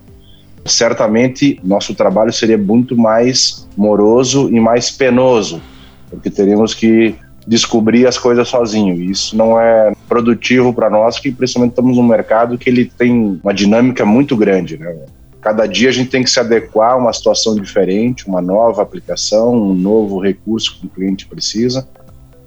certamente 0.66 1.60
nosso 1.64 1.94
trabalho 1.94 2.34
seria 2.34 2.58
muito 2.58 2.98
mais 2.98 3.68
moroso 3.78 4.50
e 4.50 4.60
mais 4.60 4.90
penoso, 4.90 5.62
porque 6.10 6.32
teríamos 6.32 6.74
que 6.74 7.14
descobrir 7.46 8.08
as 8.08 8.18
coisas 8.18 8.48
sozinho. 8.48 8.96
E 8.96 9.12
isso 9.12 9.38
não 9.38 9.62
é 9.62 9.94
produtivo 10.10 10.74
para 10.74 10.90
nós, 10.90 11.20
que 11.20 11.32
principalmente 11.32 11.74
estamos 11.74 11.96
num 11.96 12.08
mercado 12.08 12.58
que 12.58 12.68
ele 12.68 12.86
tem 12.86 13.40
uma 13.44 13.54
dinâmica 13.54 14.04
muito 14.04 14.36
grande, 14.36 14.80
né? 14.80 14.98
Cada 15.40 15.68
dia 15.68 15.90
a 15.90 15.92
gente 15.94 16.10
tem 16.10 16.24
que 16.24 16.30
se 16.32 16.40
adequar 16.40 16.94
a 16.94 16.98
uma 16.98 17.14
situação 17.14 17.54
diferente, 17.54 18.28
uma 18.28 18.42
nova 18.42 18.82
aplicação, 18.82 19.54
um 19.54 19.76
novo 19.76 20.20
recurso 20.20 20.80
que 20.80 20.88
o 20.88 20.90
cliente 20.90 21.28
precisa. 21.28 21.88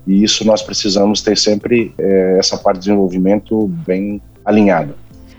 E 0.07 0.23
isso 0.23 0.45
nós 0.45 0.63
precisamos 0.63 1.23
ter 1.23 1.37
sempre 1.37 1.93
é, 1.99 2.37
essa 2.39 2.57
parte 2.57 2.79
de 2.79 2.87
desenvolvimento 2.87 3.69
bem 3.87 4.21
alinhada. 4.45 4.95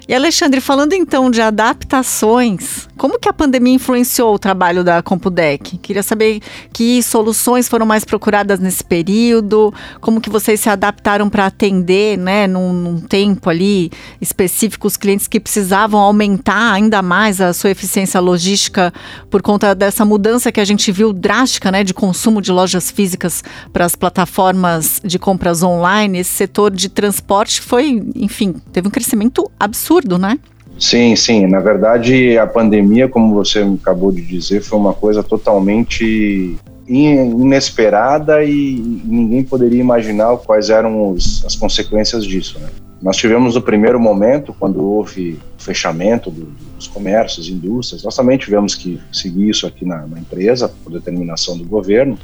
E 0.08 0.16
Alexandre, 0.16 0.60
falando 0.60 0.94
então 0.94 1.30
de 1.30 1.42
adaptações, 1.42 2.88
como 2.98 3.20
que 3.20 3.30
a 3.30 3.34
pandemia 3.34 3.76
influenciou 3.76 4.34
o 4.34 4.40
trabalho 4.40 4.84
da 4.84 5.02
Compudec? 5.04 5.78
Queria 5.78 6.02
saber 6.02 6.42
que 6.74 7.04
soluções 7.04 7.70
foram 7.70 7.86
mais 7.86 8.04
procuradas 8.04 8.60
nesse 8.60 8.84
período, 8.84 9.72
como 10.00 10.20
que 10.20 10.30
vocês 10.30 10.60
se 10.60 10.70
adaptaram 10.70 11.30
para 11.30 11.46
atender, 11.46 12.18
né, 12.18 12.48
num, 12.48 12.74
num, 12.74 13.00
tempo 13.00 13.50
ali 13.50 13.92
específico 14.20 14.88
os 14.88 14.98
clientes 14.98 15.28
que 15.28 15.40
precisavam 15.40 16.00
aumentar 16.00 16.74
ainda 16.74 17.02
mais 17.02 17.40
a 17.40 17.54
sua 17.54 17.70
eficiência 17.70 18.20
logística 18.20 18.92
por 19.30 19.42
conta 19.42 19.76
dessa 19.76 20.04
mudança 20.04 20.52
que 20.52 20.60
a 20.60 20.66
gente 20.66 20.92
viu 20.92 21.14
drástica, 21.14 21.72
né, 21.72 21.84
de 21.84 21.94
consumo 21.94 22.42
de 22.42 22.52
lojas 22.52 22.90
físicas 22.90 23.44
para 23.72 23.86
as 23.86 23.96
plataformas 23.96 25.00
de 25.04 25.20
compras 25.20 25.62
online. 25.62 26.20
Esse 26.20 26.32
setor 26.32 26.72
de 26.72 26.90
transporte 26.90 27.62
foi, 27.62 28.04
enfim, 28.16 28.56
teve 28.74 28.88
um 28.88 28.92
crescimento 28.92 29.50
absurdo 29.60 29.91
absurdo, 29.92 30.18
né? 30.18 30.40
Sim, 30.80 31.16
sim. 31.16 31.46
Na 31.46 31.60
verdade, 31.60 32.38
a 32.38 32.48
pandemia, 32.48 33.08
como 33.08 33.36
você 33.36 33.60
acabou 33.60 34.12
de 34.12 34.22
dizer, 34.22 34.62
foi 34.62 34.80
uma 34.80 34.94
coisa 34.94 35.22
totalmente 35.22 36.56
inesperada 36.88 38.44
e 38.44 38.76
ninguém 39.06 39.44
poderia 39.44 39.80
imaginar 39.80 40.36
quais 40.38 40.70
eram 40.70 41.12
os, 41.12 41.46
as 41.46 41.56
consequências 41.56 42.26
disso. 42.26 42.60
Né? 42.60 42.70
Nós 43.02 43.16
tivemos 43.16 43.56
o 43.56 43.62
primeiro 43.62 44.00
momento, 44.00 44.56
quando 44.58 44.84
houve 44.84 45.40
o 45.58 45.64
fechamento 45.64 46.32
do, 46.32 46.48
dos 46.76 46.88
comércios, 46.88 47.48
indústrias, 47.48 48.04
nós 48.04 48.16
também 48.16 48.38
tivemos 48.38 48.76
que 48.76 49.00
seguir 49.12 49.50
isso 49.50 49.68
aqui 49.68 49.86
na, 49.86 50.08
na 50.08 50.20
empresa, 50.20 50.68
por 50.84 50.92
determinação 50.92 51.58
do 51.58 51.64
governo, 51.64 52.18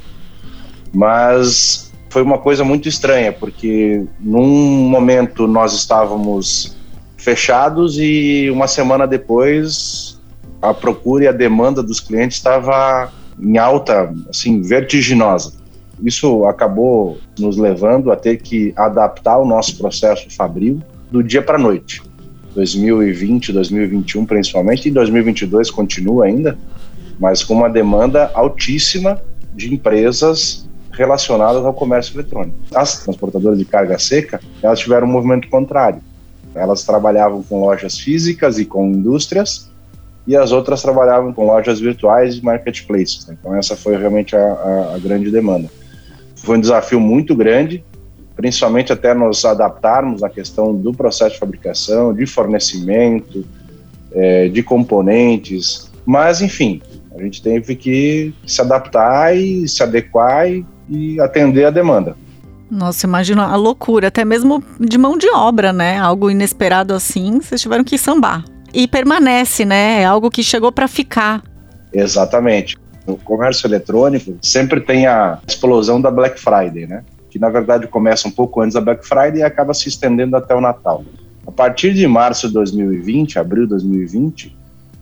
mas 0.92 1.90
foi 2.10 2.22
uma 2.22 2.38
coisa 2.38 2.64
muito 2.64 2.88
estranha, 2.88 3.32
porque 3.32 4.04
num 4.20 4.88
momento 4.88 5.46
nós 5.46 5.72
estávamos 5.72 6.77
fechados 7.28 7.98
e 7.98 8.48
uma 8.50 8.66
semana 8.66 9.06
depois 9.06 10.18
a 10.62 10.72
procura 10.72 11.24
e 11.24 11.28
a 11.28 11.32
demanda 11.32 11.82
dos 11.82 12.00
clientes 12.00 12.38
estava 12.38 13.12
em 13.38 13.58
alta, 13.58 14.10
assim, 14.30 14.62
vertiginosa. 14.62 15.52
Isso 16.02 16.46
acabou 16.46 17.18
nos 17.38 17.58
levando 17.58 18.10
a 18.10 18.16
ter 18.16 18.38
que 18.38 18.72
adaptar 18.74 19.36
o 19.36 19.44
nosso 19.44 19.76
processo 19.76 20.34
fabril 20.34 20.80
do 21.10 21.22
dia 21.22 21.42
para 21.42 21.56
a 21.56 21.60
noite. 21.60 22.02
2020, 22.54 23.52
2021 23.52 24.24
principalmente, 24.24 24.88
e 24.88 24.90
2022 24.90 25.70
continua 25.70 26.24
ainda, 26.24 26.56
mas 27.20 27.44
com 27.44 27.52
uma 27.52 27.68
demanda 27.68 28.30
altíssima 28.32 29.20
de 29.54 29.74
empresas 29.74 30.66
relacionadas 30.92 31.62
ao 31.62 31.74
comércio 31.74 32.16
eletrônico. 32.16 32.56
As 32.74 33.02
transportadoras 33.04 33.58
de 33.58 33.66
carga 33.66 33.98
seca, 33.98 34.40
elas 34.62 34.78
tiveram 34.78 35.06
um 35.06 35.10
movimento 35.10 35.46
contrário. 35.50 36.00
Elas 36.54 36.84
trabalhavam 36.84 37.42
com 37.42 37.60
lojas 37.60 37.98
físicas 37.98 38.58
e 38.58 38.64
com 38.64 38.86
indústrias, 38.86 39.70
e 40.26 40.36
as 40.36 40.52
outras 40.52 40.82
trabalhavam 40.82 41.32
com 41.32 41.46
lojas 41.46 41.80
virtuais 41.80 42.36
e 42.36 42.44
marketplaces. 42.44 43.26
Né? 43.26 43.36
Então, 43.38 43.56
essa 43.56 43.74
foi 43.74 43.96
realmente 43.96 44.36
a, 44.36 44.40
a, 44.40 44.94
a 44.94 44.98
grande 44.98 45.30
demanda. 45.30 45.70
Foi 46.36 46.58
um 46.58 46.60
desafio 46.60 47.00
muito 47.00 47.34
grande, 47.34 47.84
principalmente 48.36 48.92
até 48.92 49.14
nos 49.14 49.44
adaptarmos 49.44 50.22
à 50.22 50.28
questão 50.28 50.74
do 50.74 50.92
processo 50.92 51.32
de 51.32 51.40
fabricação, 51.40 52.14
de 52.14 52.26
fornecimento, 52.26 53.44
é, 54.12 54.48
de 54.48 54.62
componentes, 54.62 55.90
mas 56.04 56.40
enfim, 56.40 56.80
a 57.14 57.22
gente 57.22 57.42
teve 57.42 57.74
que 57.74 58.32
se 58.46 58.60
adaptar 58.60 59.36
e 59.36 59.68
se 59.68 59.82
adequar 59.82 60.48
e, 60.48 60.64
e 60.88 61.20
atender 61.20 61.64
a 61.64 61.70
demanda. 61.70 62.16
Nossa, 62.70 63.06
imagina 63.06 63.46
a 63.46 63.56
loucura, 63.56 64.08
até 64.08 64.24
mesmo 64.24 64.62
de 64.78 64.98
mão 64.98 65.16
de 65.16 65.28
obra, 65.30 65.72
né? 65.72 65.98
Algo 65.98 66.30
inesperado 66.30 66.92
assim, 66.94 67.40
vocês 67.40 67.60
tiveram 67.60 67.82
que 67.82 67.96
sambar. 67.96 68.44
E 68.72 68.86
permanece, 68.86 69.64
né? 69.64 70.02
É 70.02 70.04
algo 70.04 70.30
que 70.30 70.42
chegou 70.42 70.70
para 70.70 70.86
ficar. 70.86 71.42
Exatamente. 71.92 72.76
O 73.06 73.16
comércio 73.16 73.66
eletrônico 73.66 74.36
sempre 74.42 74.80
tem 74.80 75.06
a 75.06 75.38
explosão 75.46 76.00
da 76.00 76.10
Black 76.10 76.38
Friday, 76.38 76.86
né? 76.86 77.02
Que 77.30 77.38
na 77.38 77.48
verdade 77.48 77.86
começa 77.86 78.28
um 78.28 78.30
pouco 78.30 78.60
antes 78.60 78.74
da 78.74 78.80
Black 78.80 79.06
Friday 79.06 79.38
e 79.38 79.42
acaba 79.42 79.72
se 79.72 79.88
estendendo 79.88 80.36
até 80.36 80.54
o 80.54 80.60
Natal. 80.60 81.02
A 81.46 81.50
partir 81.50 81.94
de 81.94 82.06
março 82.06 82.48
de 82.48 82.52
2020, 82.52 83.38
abril 83.38 83.62
de 83.62 83.70
2020, 83.70 84.54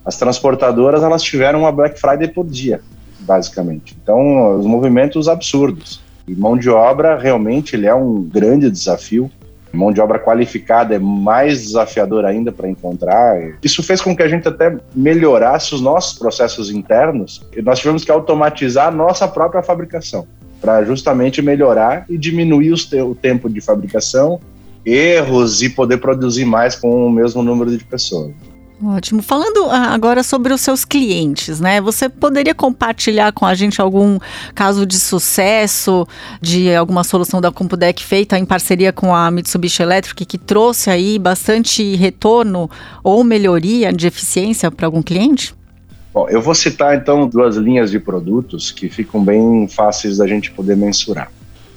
as 0.05 0.17
transportadoras 0.17 1.03
elas 1.03 1.21
tiveram 1.21 1.61
uma 1.61 1.73
Black 1.73 2.01
Friday 2.01 2.29
por 2.29 2.47
dia, 2.47 2.81
basicamente. 3.19 3.97
Então, 4.01 4.57
os 4.57 4.65
movimentos 4.65 5.27
absurdos. 5.27 6.06
E 6.27 6.35
mão 6.35 6.57
de 6.57 6.69
obra 6.69 7.19
realmente 7.19 7.77
ele 7.77 7.87
é 7.87 7.95
um 7.95 8.23
grande 8.23 8.71
desafio. 8.71 9.31
Mão 9.73 9.93
de 9.93 10.01
obra 10.01 10.19
qualificada 10.19 10.95
é 10.95 10.99
mais 10.99 11.63
desafiador 11.63 12.25
ainda 12.25 12.51
para 12.51 12.69
encontrar. 12.69 13.37
Isso 13.63 13.83
fez 13.83 14.01
com 14.01 14.17
que 14.17 14.23
a 14.23 14.29
gente 14.29 14.49
até 14.49 14.77
melhorasse 14.95 15.75
os 15.75 15.81
nossos 15.81 16.19
processos 16.19 16.71
internos. 16.71 17.47
E 17.55 17.61
nós 17.61 17.79
tivemos 17.79 18.05
que 18.05 18.11
automatizar 18.11 18.89
a 18.89 18.91
nossa 18.91 19.29
própria 19.29 19.63
fabricação 19.63 20.27
para 20.61 20.83
justamente 20.85 21.43
melhorar 21.43 22.07
e 22.09 22.17
diminuir 22.17 22.73
o 22.73 23.15
tempo 23.15 23.49
de 23.49 23.61
fabricação, 23.61 24.41
erros 24.85 25.63
e 25.63 25.69
poder 25.69 25.99
produzir 25.99 26.45
mais 26.45 26.75
com 26.75 27.07
o 27.07 27.11
mesmo 27.11 27.43
número 27.43 27.77
de 27.77 27.85
pessoas. 27.85 28.33
Ótimo. 28.83 29.23
Falando 29.23 29.71
ah, 29.71 29.95
agora 29.95 30.23
sobre 30.23 30.53
os 30.53 30.61
seus 30.61 30.85
clientes, 30.85 31.61
né? 31.61 31.81
Você 31.81 32.11
poderia 32.11 32.55
compartilhar 32.55 33.33
com 33.33 33.47
a 33.47 33.55
gente 33.55 33.81
algum 33.81 34.19
caso 34.55 34.85
de 34.85 34.99
sucesso 34.99 36.07
de 36.43 36.75
alguma 36.75 37.03
solução 37.03 37.41
da 37.41 37.51
Compudec 37.51 38.05
feita 38.05 38.39
em 38.39 38.45
parceria 38.45 38.93
com 38.93 39.15
a 39.15 39.31
Mitsubishi 39.31 39.83
Electric 39.83 40.27
que 40.27 40.37
trouxe 40.37 40.91
aí 40.91 41.19
bastante 41.19 41.97
retorno 41.97 42.71
ou 43.03 43.25
melhoria 43.25 43.93
de 43.93 44.07
eficiência 44.07 44.71
para 44.71 44.87
algum 44.87 45.03
cliente? 45.03 45.55
Bom, 46.13 46.29
eu 46.29 46.43
vou 46.43 46.55
citar 46.55 46.97
então 46.97 47.27
duas 47.27 47.57
linhas 47.57 47.91
de 47.91 47.99
produtos 47.99 48.71
que 48.71 48.91
ficam 48.91 49.25
bem 49.25 49.67
fáceis 49.69 50.19
da 50.19 50.27
gente 50.27 50.51
poder 50.51 50.77
mensurar. 50.77 51.31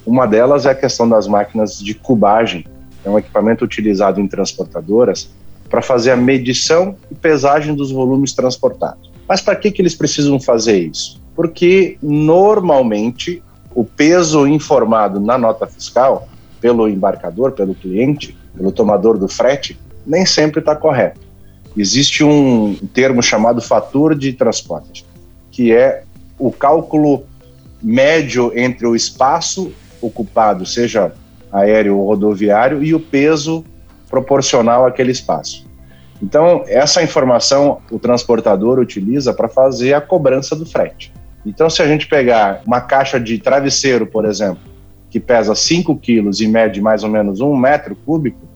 Uma 0.04 0.26
delas 0.26 0.66
é 0.66 0.70
a 0.70 0.74
questão 0.74 1.08
das 1.08 1.26
máquinas 1.26 1.78
de 1.78 1.94
cubagem. 1.94 2.66
É 3.02 3.08
um 3.08 3.18
equipamento 3.18 3.64
utilizado 3.64 4.20
em 4.20 4.28
transportadoras 4.28 5.30
para 5.70 5.80
fazer 5.80 6.10
a 6.10 6.16
medição 6.16 6.96
e 7.10 7.14
pesagem 7.14 7.74
dos 7.74 7.92
volumes 7.92 8.32
transportados. 8.32 9.10
Mas 9.26 9.40
para 9.40 9.54
que, 9.54 9.70
que 9.70 9.80
eles 9.80 9.94
precisam 9.94 10.40
fazer 10.40 10.80
isso? 10.80 11.22
Porque 11.36 11.96
normalmente 12.02 13.40
o 13.72 13.84
peso 13.84 14.48
informado 14.48 15.20
na 15.20 15.38
nota 15.38 15.66
fiscal 15.68 16.28
pelo 16.60 16.88
embarcador, 16.88 17.52
pelo 17.52 17.74
cliente, 17.74 18.36
pelo 18.54 18.72
tomador 18.72 19.16
do 19.16 19.28
frete, 19.28 19.78
nem 20.04 20.26
sempre 20.26 20.58
está 20.58 20.74
correto. 20.74 21.20
Existe 21.76 22.24
um 22.24 22.74
termo 22.92 23.22
chamado 23.22 23.62
fator 23.62 24.16
de 24.16 24.32
transporte, 24.32 25.06
que 25.52 25.72
é 25.72 26.02
o 26.36 26.50
cálculo 26.50 27.24
médio 27.80 28.52
entre 28.58 28.86
o 28.86 28.96
espaço 28.96 29.72
ocupado, 30.00 30.66
seja 30.66 31.12
aéreo 31.52 31.98
ou 31.98 32.06
rodoviário, 32.06 32.82
e 32.82 32.92
o 32.92 33.00
peso 33.00 33.64
proporcional 34.10 34.84
àquele 34.84 35.12
espaço. 35.12 35.66
Então, 36.22 36.64
essa 36.66 37.02
informação 37.02 37.78
o 37.90 37.98
transportador 37.98 38.78
utiliza 38.78 39.32
para 39.32 39.48
fazer 39.48 39.94
a 39.94 40.00
cobrança 40.00 40.54
do 40.54 40.66
frete. 40.66 41.12
Então, 41.46 41.70
se 41.70 41.80
a 41.80 41.86
gente 41.86 42.06
pegar 42.06 42.60
uma 42.66 42.82
caixa 42.82 43.18
de 43.18 43.38
travesseiro, 43.38 44.06
por 44.06 44.26
exemplo, 44.26 44.60
que 45.08 45.18
pesa 45.18 45.54
5 45.54 45.96
quilos 45.96 46.40
e 46.40 46.46
mede 46.46 46.80
mais 46.82 47.02
ou 47.02 47.08
menos 47.08 47.40
um 47.40 47.56
metro 47.56 47.96
cúbico, 47.96 48.46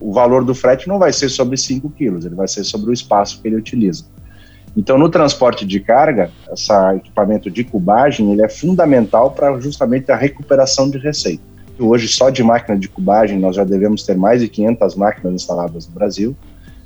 o 0.00 0.12
valor 0.12 0.44
do 0.44 0.54
frete 0.54 0.88
não 0.88 0.98
vai 0.98 1.12
ser 1.12 1.28
sobre 1.28 1.56
5 1.56 1.88
quilos, 1.90 2.24
ele 2.24 2.34
vai 2.34 2.48
ser 2.48 2.64
sobre 2.64 2.90
o 2.90 2.92
espaço 2.92 3.40
que 3.40 3.46
ele 3.46 3.56
utiliza. 3.56 4.04
Então, 4.76 4.98
no 4.98 5.08
transporte 5.08 5.64
de 5.64 5.78
carga, 5.78 6.30
esse 6.52 6.72
equipamento 6.96 7.50
de 7.50 7.62
cubagem 7.62 8.32
ele 8.32 8.42
é 8.42 8.48
fundamental 8.48 9.30
para 9.30 9.60
justamente 9.60 10.10
a 10.10 10.16
recuperação 10.16 10.90
de 10.90 10.98
receita. 10.98 11.51
Hoje, 11.78 12.08
só 12.08 12.30
de 12.30 12.42
máquina 12.42 12.78
de 12.78 12.88
cubagem, 12.88 13.38
nós 13.38 13.56
já 13.56 13.64
devemos 13.64 14.04
ter 14.04 14.16
mais 14.16 14.40
de 14.40 14.48
500 14.48 14.94
máquinas 14.94 15.34
instaladas 15.34 15.86
no 15.86 15.94
Brasil. 15.94 16.36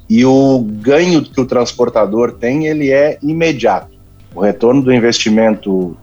E 0.08 0.24
o 0.24 0.60
ganho 0.60 1.22
que 1.22 1.40
o 1.40 1.46
transportador 1.46 2.32
tem, 2.32 2.66
ele 2.66 2.90
é 2.90 3.18
imediato. 3.22 3.96
O 4.34 4.40
retorno 4.40 4.82
do 4.82 4.92
investimento 4.92 5.96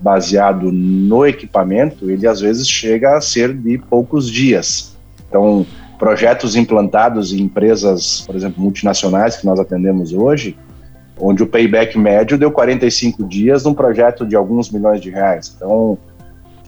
baseado 0.00 0.70
no 0.72 1.26
equipamento, 1.26 2.10
ele 2.10 2.26
às 2.26 2.40
vezes 2.40 2.68
chega 2.68 3.16
a 3.16 3.20
ser 3.20 3.54
de 3.54 3.78
poucos 3.78 4.30
dias. 4.30 4.94
Então, 5.28 5.66
projetos 5.98 6.56
implantados 6.56 7.32
em 7.32 7.40
empresas, 7.40 8.22
por 8.26 8.34
exemplo, 8.34 8.62
multinacionais 8.62 9.36
que 9.36 9.46
nós 9.46 9.58
atendemos 9.58 10.12
hoje, 10.12 10.56
onde 11.18 11.42
o 11.42 11.46
payback 11.46 11.98
médio 11.98 12.36
deu 12.36 12.50
45 12.50 13.24
dias 13.24 13.64
num 13.64 13.74
projeto 13.74 14.26
de 14.26 14.36
alguns 14.36 14.70
milhões 14.70 15.00
de 15.00 15.10
reais. 15.10 15.54
Então, 15.56 15.96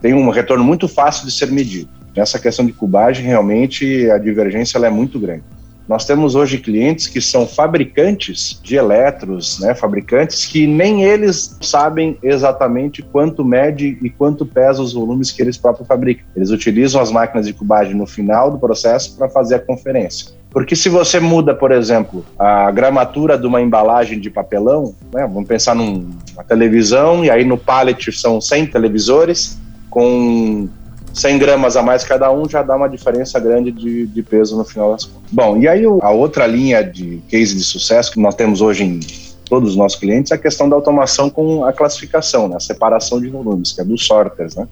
tem 0.01 0.15
um 0.15 0.31
retorno 0.31 0.65
muito 0.65 0.89
fácil 0.89 1.27
de 1.27 1.33
ser 1.33 1.51
medido. 1.51 1.89
Nessa 2.17 2.39
questão 2.39 2.65
de 2.65 2.73
cubagem, 2.73 3.27
realmente 3.27 4.11
a 4.11 4.19
divergência 4.19 4.79
é 4.79 4.91
muito 4.91 5.19
grande. 5.19 5.45
Nós 5.89 6.05
temos 6.05 6.35
hoje 6.35 6.59
clientes 6.59 7.07
que 7.07 7.21
são 7.21 7.47
fabricantes 7.47 8.59
de 8.61 8.75
eletros, 8.75 9.61
né, 9.61 9.73
fabricantes 9.73 10.45
que 10.45 10.67
nem 10.67 11.05
eles 11.05 11.57
sabem 11.61 12.19
exatamente 12.23 13.03
quanto 13.03 13.45
mede 13.45 13.97
e 14.03 14.11
quanto 14.11 14.45
pesa 14.45 14.83
os 14.83 14.93
volumes 14.93 15.31
que 15.31 15.41
eles 15.41 15.57
próprios 15.57 15.87
fabricam. 15.87 16.25
Eles 16.35 16.51
utilizam 16.51 17.01
as 17.01 17.13
máquinas 17.13 17.47
de 17.47 17.53
cubagem 17.53 17.95
no 17.95 18.07
final 18.07 18.51
do 18.51 18.59
processo 18.59 19.17
para 19.17 19.29
fazer 19.29 19.57
a 19.57 19.59
conferência. 19.61 20.35
Porque 20.51 20.75
se 20.75 20.89
você 20.89 21.21
muda, 21.21 21.55
por 21.55 21.71
exemplo, 21.71 22.25
a 22.37 22.69
gramatura 22.73 23.39
de 23.39 23.47
uma 23.47 23.61
embalagem 23.61 24.19
de 24.19 24.29
papelão, 24.29 24.93
né, 25.15 25.29
vamos 25.33 25.47
pensar 25.47 25.77
numa 25.77 26.43
televisão 26.49 27.25
e 27.25 27.31
aí 27.31 27.45
no 27.45 27.59
pallet 27.59 28.11
são 28.11 28.41
100 28.41 28.67
televisores 28.69 29.57
com 29.97 30.69
100 31.15 31.39
gramas 31.39 31.75
a 31.75 31.83
mais 31.83 32.05
cada 32.05 32.31
um 32.31 32.47
já 32.47 32.63
dá 32.63 32.77
uma 32.77 32.87
diferença 32.87 33.41
grande 33.41 33.73
de, 33.73 34.07
de 34.07 34.23
peso 34.23 34.55
no 34.55 34.63
final 34.63 34.93
das 34.93 35.07
contas. 35.07 35.33
Bom, 35.33 35.57
e 35.57 35.67
aí 35.67 35.85
a 36.03 36.11
outra 36.11 36.47
linha 36.47 36.85
de 36.85 37.23
case 37.31 37.57
de 37.57 37.65
sucesso 37.65 38.13
que 38.13 38.21
nós 38.21 38.35
temos 38.35 38.61
hoje 38.61 38.85
em 38.85 39.01
todos 39.47 39.71
os 39.71 39.77
nossos 39.77 39.99
clientes 39.99 40.33
é 40.33 40.35
a 40.35 40.39
questão 40.39 40.69
da 40.69 40.77
automação 40.77 41.31
com 41.31 41.65
a 41.65 41.73
classificação, 41.73 42.47
né, 42.47 42.57
a 42.57 42.61
separação 42.61 43.19
de 43.19 43.31
volumes, 43.31 43.73
que 43.73 43.81
é 43.81 43.85
dos 43.85 44.05
sorters. 44.05 44.55
Né? 44.55 44.69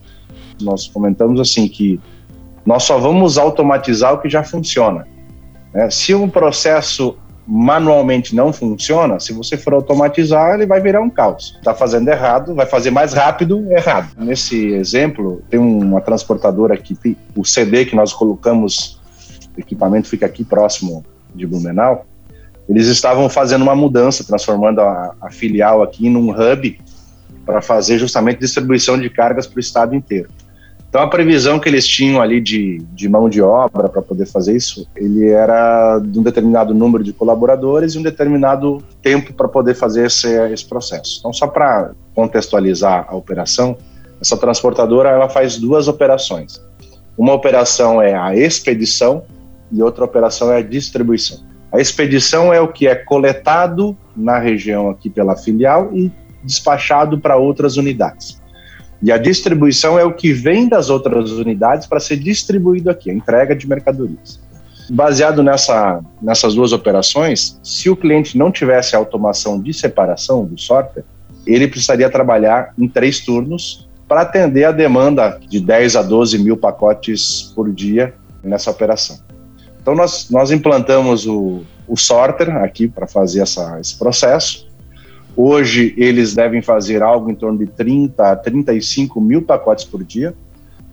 Nós 0.60 0.88
comentamos 0.88 1.40
assim 1.40 1.68
que 1.68 1.98
nós 2.66 2.82
só 2.82 2.98
vamos 2.98 3.38
automatizar 3.38 4.12
o 4.12 4.18
que 4.18 4.28
já 4.28 4.44
funciona. 4.44 5.08
Né? 5.72 5.88
Se 5.88 6.14
um 6.14 6.28
processo 6.28 7.16
manualmente 7.46 8.34
não 8.34 8.52
funciona, 8.52 9.20
se 9.20 9.32
você 9.32 9.56
for 9.56 9.74
automatizar, 9.74 10.54
ele 10.54 10.66
vai 10.66 10.80
virar 10.80 11.00
um 11.00 11.10
caos. 11.10 11.54
Está 11.58 11.74
fazendo 11.74 12.08
errado, 12.08 12.54
vai 12.54 12.66
fazer 12.66 12.90
mais 12.90 13.12
rápido, 13.12 13.70
errado. 13.70 14.10
Nesse 14.16 14.68
exemplo, 14.72 15.42
tem 15.50 15.60
uma 15.60 16.00
transportadora 16.00 16.74
aqui, 16.74 16.96
o 17.36 17.44
CD 17.44 17.84
que 17.84 17.94
nós 17.94 18.12
colocamos, 18.12 19.00
o 19.56 19.60
equipamento 19.60 20.08
fica 20.08 20.24
aqui 20.24 20.42
próximo 20.44 21.04
de 21.34 21.46
Blumenau, 21.46 22.06
eles 22.68 22.86
estavam 22.86 23.28
fazendo 23.28 23.62
uma 23.62 23.76
mudança, 23.76 24.24
transformando 24.24 24.80
a, 24.80 25.14
a 25.20 25.30
filial 25.30 25.82
aqui 25.82 26.08
num 26.08 26.30
hub 26.30 26.80
para 27.44 27.60
fazer 27.60 27.98
justamente 27.98 28.40
distribuição 28.40 28.98
de 28.98 29.10
cargas 29.10 29.46
para 29.46 29.58
o 29.58 29.60
estado 29.60 29.94
inteiro. 29.94 30.30
Então 30.94 31.02
a 31.02 31.08
previsão 31.08 31.58
que 31.58 31.68
eles 31.68 31.84
tinham 31.88 32.22
ali 32.22 32.40
de, 32.40 32.78
de 32.92 33.08
mão 33.08 33.28
de 33.28 33.42
obra 33.42 33.88
para 33.88 34.00
poder 34.00 34.26
fazer 34.26 34.54
isso, 34.54 34.88
ele 34.94 35.28
era 35.28 35.98
de 35.98 36.20
um 36.20 36.22
determinado 36.22 36.72
número 36.72 37.02
de 37.02 37.12
colaboradores 37.12 37.94
e 37.94 37.98
um 37.98 38.02
determinado 38.02 38.78
tempo 39.02 39.32
para 39.32 39.48
poder 39.48 39.74
fazer 39.74 40.06
esse, 40.06 40.28
esse 40.52 40.64
processo. 40.64 41.16
Então 41.18 41.32
só 41.32 41.48
para 41.48 41.90
contextualizar 42.14 43.06
a 43.08 43.16
operação, 43.16 43.76
essa 44.20 44.36
transportadora 44.36 45.08
ela 45.10 45.28
faz 45.28 45.58
duas 45.58 45.88
operações. 45.88 46.62
Uma 47.18 47.32
operação 47.32 48.00
é 48.00 48.14
a 48.14 48.36
expedição 48.36 49.24
e 49.72 49.82
outra 49.82 50.04
operação 50.04 50.52
é 50.52 50.58
a 50.58 50.62
distribuição. 50.62 51.38
A 51.72 51.80
expedição 51.80 52.54
é 52.54 52.60
o 52.60 52.68
que 52.68 52.86
é 52.86 52.94
coletado 52.94 53.96
na 54.16 54.38
região 54.38 54.88
aqui 54.88 55.10
pela 55.10 55.34
filial 55.34 55.90
e 55.92 56.08
despachado 56.44 57.18
para 57.18 57.36
outras 57.36 57.76
unidades. 57.76 58.43
E 59.04 59.12
a 59.12 59.18
distribuição 59.18 59.98
é 59.98 60.04
o 60.04 60.14
que 60.14 60.32
vem 60.32 60.66
das 60.66 60.88
outras 60.88 61.30
unidades 61.32 61.86
para 61.86 62.00
ser 62.00 62.16
distribuído 62.16 62.88
aqui, 62.88 63.10
a 63.10 63.12
entrega 63.12 63.54
de 63.54 63.68
mercadorias. 63.68 64.40
Baseado 64.88 65.42
nessa, 65.42 66.00
nessas 66.22 66.54
duas 66.54 66.72
operações, 66.72 67.60
se 67.62 67.90
o 67.90 67.96
cliente 67.96 68.38
não 68.38 68.50
tivesse 68.50 68.96
a 68.96 68.98
automação 68.98 69.60
de 69.60 69.74
separação 69.74 70.46
do 70.46 70.58
sorter, 70.58 71.04
ele 71.46 71.68
precisaria 71.68 72.08
trabalhar 72.08 72.72
em 72.78 72.88
três 72.88 73.20
turnos 73.20 73.86
para 74.08 74.22
atender 74.22 74.64
a 74.64 74.72
demanda 74.72 75.38
de 75.50 75.60
10 75.60 75.96
a 75.96 76.02
12 76.02 76.38
mil 76.38 76.56
pacotes 76.56 77.52
por 77.54 77.70
dia 77.70 78.14
nessa 78.42 78.70
operação. 78.70 79.18
Então, 79.82 79.94
nós, 79.94 80.30
nós 80.30 80.50
implantamos 80.50 81.26
o, 81.26 81.62
o 81.86 81.94
sorter 81.94 82.56
aqui 82.56 82.88
para 82.88 83.06
fazer 83.06 83.42
essa, 83.42 83.78
esse 83.78 83.98
processo 83.98 84.66
Hoje 85.36 85.94
eles 85.96 86.34
devem 86.34 86.62
fazer 86.62 87.02
algo 87.02 87.30
em 87.30 87.34
torno 87.34 87.58
de 87.58 87.66
30 87.66 88.22
a 88.22 88.36
35 88.36 89.20
mil 89.20 89.42
pacotes 89.42 89.84
por 89.84 90.04
dia 90.04 90.34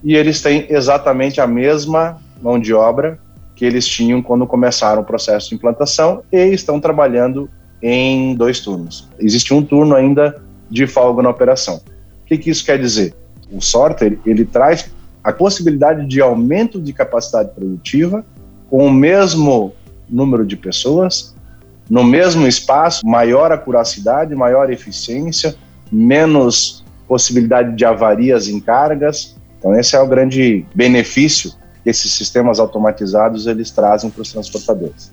e 0.04 0.16
eles 0.16 0.42
têm 0.42 0.66
exatamente 0.70 1.40
a 1.40 1.46
mesma 1.46 2.18
mão 2.42 2.60
de 2.60 2.74
obra 2.74 3.20
que 3.56 3.64
eles 3.64 3.88
tinham 3.88 4.22
quando 4.22 4.48
começaram 4.48 5.04
o 5.04 5.06
processo 5.06 5.50
de 5.50 5.56
implantação 5.56 6.24
e 6.32 6.46
estão 6.48 6.80
trabalhando 6.80 7.48
em 7.82 8.34
dois 8.36 8.60
turnos. 8.60 9.08
Existe 9.20 9.54
um 9.54 9.64
turno 9.64 9.96
ainda 9.96 10.42
de 10.70 10.88
folga 10.88 11.22
na 11.22 11.30
operação. 11.30 11.82
O 12.24 12.26
que, 12.26 12.38
que 12.38 12.50
isso 12.50 12.66
quer 12.66 12.80
dizer? 12.80 13.14
O 13.52 13.62
sorter 13.62 14.18
ele 14.26 14.46
traz 14.46 14.92
a 15.24 15.32
possibilidade 15.32 16.08
de 16.08 16.20
aumento 16.20 16.82
de 16.82 16.92
capacidade 16.94 17.52
produtiva 17.54 18.26
com 18.70 18.88
o 18.88 18.92
mesmo 18.92 19.74
número 20.10 20.46
de 20.46 20.56
pessoas 20.56 21.36
no 21.92 22.06
mesmo 22.06 22.48
espaço, 22.48 23.06
maior 23.06 23.52
acuracidade, 23.52 24.34
maior 24.34 24.72
eficiência, 24.72 25.54
menos 25.92 26.86
possibilidade 27.06 27.76
de 27.76 27.84
avarias 27.84 28.48
em 28.48 28.62
cargas. 28.62 29.36
Então 29.60 29.78
esse 29.78 29.94
é 29.94 30.00
o 30.00 30.08
grande 30.08 30.66
benefício 30.74 31.52
que 31.84 31.90
esses 31.90 32.14
sistemas 32.14 32.62
automatizados 32.62 33.46
eles 33.46 33.72
trazem 33.72 34.10
para 34.10 34.22
os 34.22 34.32
transportadores. 34.32 35.12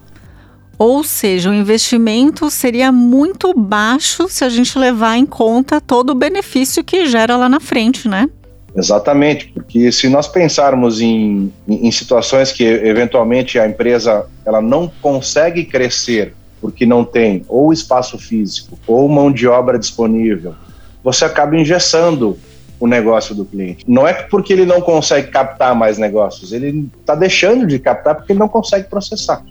Ou 0.78 1.02
seja, 1.02 1.50
o 1.50 1.54
investimento 1.54 2.48
seria 2.48 2.92
muito 2.92 3.52
baixo 3.52 4.28
se 4.28 4.44
a 4.44 4.48
gente 4.48 4.78
levar 4.78 5.16
em 5.16 5.26
conta 5.26 5.80
todo 5.80 6.10
o 6.10 6.14
benefício 6.14 6.84
que 6.84 7.06
gera 7.06 7.36
lá 7.36 7.48
na 7.48 7.58
frente, 7.58 8.06
né? 8.06 8.30
Exatamente, 8.76 9.48
porque 9.48 9.90
se 9.90 10.08
nós 10.08 10.28
pensarmos 10.28 11.00
em, 11.00 11.52
em, 11.66 11.90
situações 11.90 12.52
que 12.52 12.62
eventualmente 12.62 13.58
a 13.58 13.66
empresa 13.66 14.26
ela 14.46 14.60
não 14.60 14.86
consegue 15.02 15.64
crescer 15.64 16.37
porque 16.60 16.84
não 16.86 17.04
tem 17.04 17.44
ou 17.48 17.72
espaço 17.72 18.18
físico 18.18 18.78
ou 18.86 19.08
mão 19.08 19.32
de 19.32 19.46
obra 19.46 19.78
disponível, 19.78 20.54
você 21.02 21.24
acaba 21.24 21.56
engessando 21.56 22.38
o 22.80 22.86
negócio 22.86 23.34
do 23.34 23.44
cliente. 23.44 23.84
Não 23.88 24.06
é 24.06 24.12
porque 24.12 24.52
ele 24.52 24.64
não 24.64 24.80
consegue 24.80 25.28
captar 25.28 25.74
mais 25.74 25.98
negócios, 25.98 26.52
ele 26.52 26.88
está 27.00 27.14
deixando 27.14 27.66
de 27.66 27.78
captar 27.78 28.14
porque 28.14 28.32
ele 28.32 28.38
não 28.38 28.48
consegue 28.48 28.88
processar. 28.88 29.42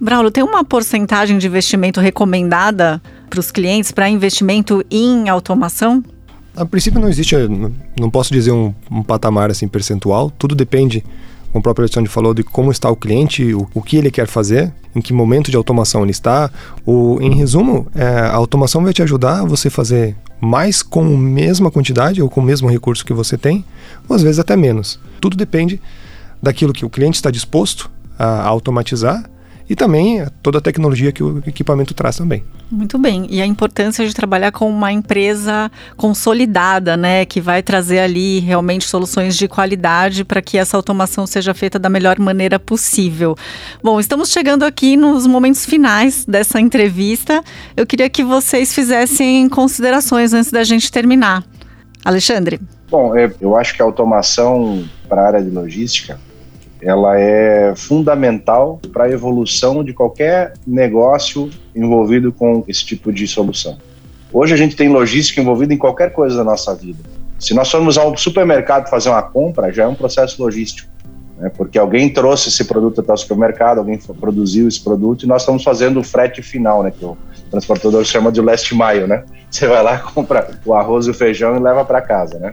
Braulio, 0.00 0.30
tem 0.30 0.42
uma 0.42 0.64
porcentagem 0.64 1.38
de 1.38 1.46
investimento 1.46 2.00
recomendada 2.00 3.00
para 3.30 3.40
os 3.40 3.50
clientes 3.50 3.92
para 3.92 4.08
investimento 4.08 4.84
em 4.90 5.28
automação? 5.28 6.02
A 6.56 6.64
princípio 6.64 7.00
não 7.00 7.08
existe, 7.08 7.34
não 7.98 8.10
posso 8.10 8.32
dizer 8.32 8.52
um, 8.52 8.74
um 8.90 9.02
patamar 9.02 9.50
assim 9.50 9.66
percentual, 9.66 10.30
tudo 10.30 10.54
depende 10.54 11.04
como 11.54 11.60
o 11.60 11.62
próprio 11.62 11.84
Alexandre 11.84 12.10
falou, 12.10 12.34
de 12.34 12.42
como 12.42 12.72
está 12.72 12.90
o 12.90 12.96
cliente, 12.96 13.54
o, 13.54 13.68
o, 13.72 13.80
que 13.80 13.96
ele 13.96 14.10
quer 14.10 14.26
fazer, 14.26 14.72
em 14.92 15.00
que 15.00 15.12
momento 15.12 15.52
de 15.52 15.56
automação 15.56 16.02
ele 16.02 16.10
está. 16.10 16.50
O, 16.84 17.18
em 17.20 17.32
resumo, 17.32 17.86
é, 17.94 18.04
a 18.04 18.34
automação 18.34 18.82
vai 18.82 18.92
te 18.92 19.04
ajudar 19.04 19.42
a 19.42 19.44
você 19.44 19.70
fazer 19.70 20.16
mais 20.40 20.82
com 20.82 21.00
a 21.00 21.16
mesma 21.16 21.70
quantidade 21.70 22.20
ou 22.20 22.28
com 22.28 22.40
o 22.40 22.42
mesmo 22.44 22.68
recurso 22.68 23.06
que 23.06 23.12
você 23.12 23.38
tem, 23.38 23.64
ou 24.08 24.16
às 24.16 24.22
vezes 24.22 24.40
até 24.40 24.56
menos. 24.56 24.98
Tudo 25.20 25.36
depende 25.36 25.80
daquilo 26.42 26.72
que 26.72 26.84
o 26.84 26.90
cliente 26.90 27.18
está 27.18 27.30
disposto 27.30 27.88
a 28.18 28.42
automatizar 28.42 29.24
e 29.68 29.74
também 29.74 30.26
toda 30.42 30.58
a 30.58 30.60
tecnologia 30.60 31.10
que 31.10 31.22
o 31.22 31.42
equipamento 31.46 31.94
traz 31.94 32.16
também. 32.16 32.44
Muito 32.70 32.98
bem. 32.98 33.26
E 33.30 33.40
a 33.40 33.46
importância 33.46 34.06
de 34.06 34.14
trabalhar 34.14 34.52
com 34.52 34.68
uma 34.68 34.92
empresa 34.92 35.70
consolidada, 35.96 36.96
né, 36.96 37.24
que 37.24 37.40
vai 37.40 37.62
trazer 37.62 38.00
ali 38.00 38.40
realmente 38.40 38.86
soluções 38.86 39.36
de 39.36 39.48
qualidade 39.48 40.24
para 40.24 40.42
que 40.42 40.58
essa 40.58 40.76
automação 40.76 41.26
seja 41.26 41.54
feita 41.54 41.78
da 41.78 41.88
melhor 41.88 42.18
maneira 42.18 42.58
possível. 42.58 43.36
Bom, 43.82 43.98
estamos 43.98 44.30
chegando 44.30 44.64
aqui 44.64 44.96
nos 44.96 45.26
momentos 45.26 45.64
finais 45.64 46.24
dessa 46.26 46.60
entrevista. 46.60 47.42
Eu 47.76 47.86
queria 47.86 48.10
que 48.10 48.22
vocês 48.22 48.74
fizessem 48.74 49.48
considerações 49.48 50.32
antes 50.32 50.50
da 50.50 50.64
gente 50.64 50.90
terminar. 50.90 51.44
Alexandre. 52.04 52.60
Bom, 52.90 53.16
é, 53.16 53.32
eu 53.40 53.56
acho 53.56 53.74
que 53.74 53.80
a 53.80 53.84
automação 53.84 54.84
para 55.08 55.22
a 55.22 55.26
área 55.26 55.42
de 55.42 55.50
logística 55.50 56.18
ela 56.84 57.18
é 57.18 57.74
fundamental 57.74 58.78
para 58.92 59.04
a 59.04 59.10
evolução 59.10 59.82
de 59.82 59.94
qualquer 59.94 60.52
negócio 60.66 61.48
envolvido 61.74 62.30
com 62.30 62.62
esse 62.68 62.84
tipo 62.84 63.10
de 63.10 63.26
solução. 63.26 63.78
Hoje 64.30 64.52
a 64.52 64.56
gente 64.56 64.76
tem 64.76 64.90
logística 64.90 65.40
envolvida 65.40 65.72
em 65.72 65.78
qualquer 65.78 66.12
coisa 66.12 66.36
da 66.36 66.44
nossa 66.44 66.74
vida. 66.74 66.98
Se 67.38 67.54
nós 67.54 67.70
formos 67.70 67.96
ao 67.96 68.14
supermercado 68.18 68.90
fazer 68.90 69.08
uma 69.08 69.22
compra, 69.22 69.72
já 69.72 69.84
é 69.84 69.86
um 69.86 69.94
processo 69.94 70.42
logístico, 70.42 70.90
né? 71.38 71.50
porque 71.56 71.78
alguém 71.78 72.12
trouxe 72.12 72.50
esse 72.50 72.64
produto 72.64 73.00
até 73.00 73.12
o 73.12 73.16
supermercado, 73.16 73.78
alguém 73.78 73.98
produziu 74.20 74.68
esse 74.68 74.82
produto 74.82 75.22
e 75.22 75.26
nós 75.26 75.42
estamos 75.42 75.64
fazendo 75.64 76.00
o 76.00 76.04
frete 76.04 76.42
final, 76.42 76.82
né? 76.82 76.90
que 76.90 77.04
o 77.04 77.16
transportador 77.50 78.04
chama 78.04 78.30
de 78.30 78.42
last 78.42 78.74
mile, 78.74 79.06
né? 79.06 79.24
Você 79.50 79.66
vai 79.66 79.82
lá, 79.82 79.98
compra 80.14 80.50
o 80.66 80.74
arroz 80.74 81.06
e 81.06 81.10
o 81.10 81.14
feijão 81.14 81.56
e 81.56 81.60
leva 81.60 81.82
para 81.82 82.02
casa, 82.02 82.38
né? 82.38 82.52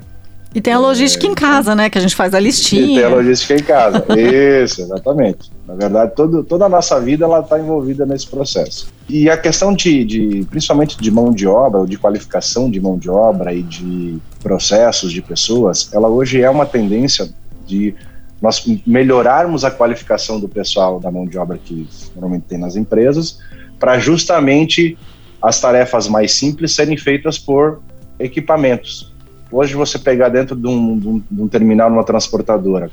E 0.54 0.60
tem 0.60 0.74
a 0.74 0.80
logística 0.80 1.26
é, 1.26 1.30
em 1.30 1.34
casa, 1.34 1.74
né? 1.74 1.90
Que 1.90 1.98
a 1.98 2.02
gente 2.02 2.16
faz 2.16 2.34
a 2.34 2.40
listinha. 2.40 2.84
E 2.84 2.96
tem 2.96 3.04
a 3.06 3.10
logística 3.10 3.56
em 3.56 3.64
casa. 3.64 4.06
Isso, 4.20 4.82
exatamente. 4.82 5.50
Na 5.66 5.76
verdade, 5.76 6.12
todo, 6.14 6.44
toda 6.44 6.66
a 6.66 6.70
nossa 6.70 7.00
vida 7.00 7.24
ela 7.24 7.40
está 7.40 7.58
envolvida 7.58 8.06
nesse 8.06 8.28
processo. 8.28 8.92
E 9.08 9.30
a 9.30 9.38
questão 9.38 9.74
de, 9.74 10.04
de, 10.04 10.46
principalmente 10.50 10.98
de 10.98 11.10
mão 11.10 11.32
de 11.32 11.48
obra, 11.48 11.80
ou 11.80 11.86
de 11.86 11.98
qualificação 11.98 12.70
de 12.70 12.82
mão 12.82 12.98
de 12.98 13.10
obra 13.10 13.54
e 13.54 13.64
de 13.64 14.18
processos 14.44 15.14
de 15.14 15.22
pessoas, 15.22 15.90
ela 15.94 16.10
hoje 16.10 16.42
é 16.42 16.50
uma 16.50 16.66
tendência 16.66 17.30
de 17.66 17.96
nós 18.42 18.66
melhorarmos 18.86 19.64
a 19.64 19.72
qualificação 19.72 20.40
do 20.40 20.50
pessoal 20.50 21.00
da 21.00 21.12
mão 21.12 21.26
de 21.26 21.38
obra 21.38 21.60
que 21.64 21.88
normalmente 22.14 22.44
tem 22.50 22.58
nas 22.58 22.76
empresas, 22.76 23.40
para 23.80 24.00
justamente 24.00 24.98
as 25.42 25.62
tarefas 25.62 26.08
mais 26.08 26.34
simples 26.34 26.74
serem 26.74 26.98
feitas 26.98 27.38
por 27.38 27.82
equipamentos 28.20 29.12
Hoje 29.52 29.76
você 29.76 30.00
pegar 30.00 30.30
dentro 30.30 30.56
de 30.56 30.68
um, 30.68 30.98
de 30.98 31.08
um, 31.08 31.24
de 31.30 31.42
um 31.42 31.48
terminal 31.48 31.90
numa 31.90 32.04
transportadora, 32.04 32.90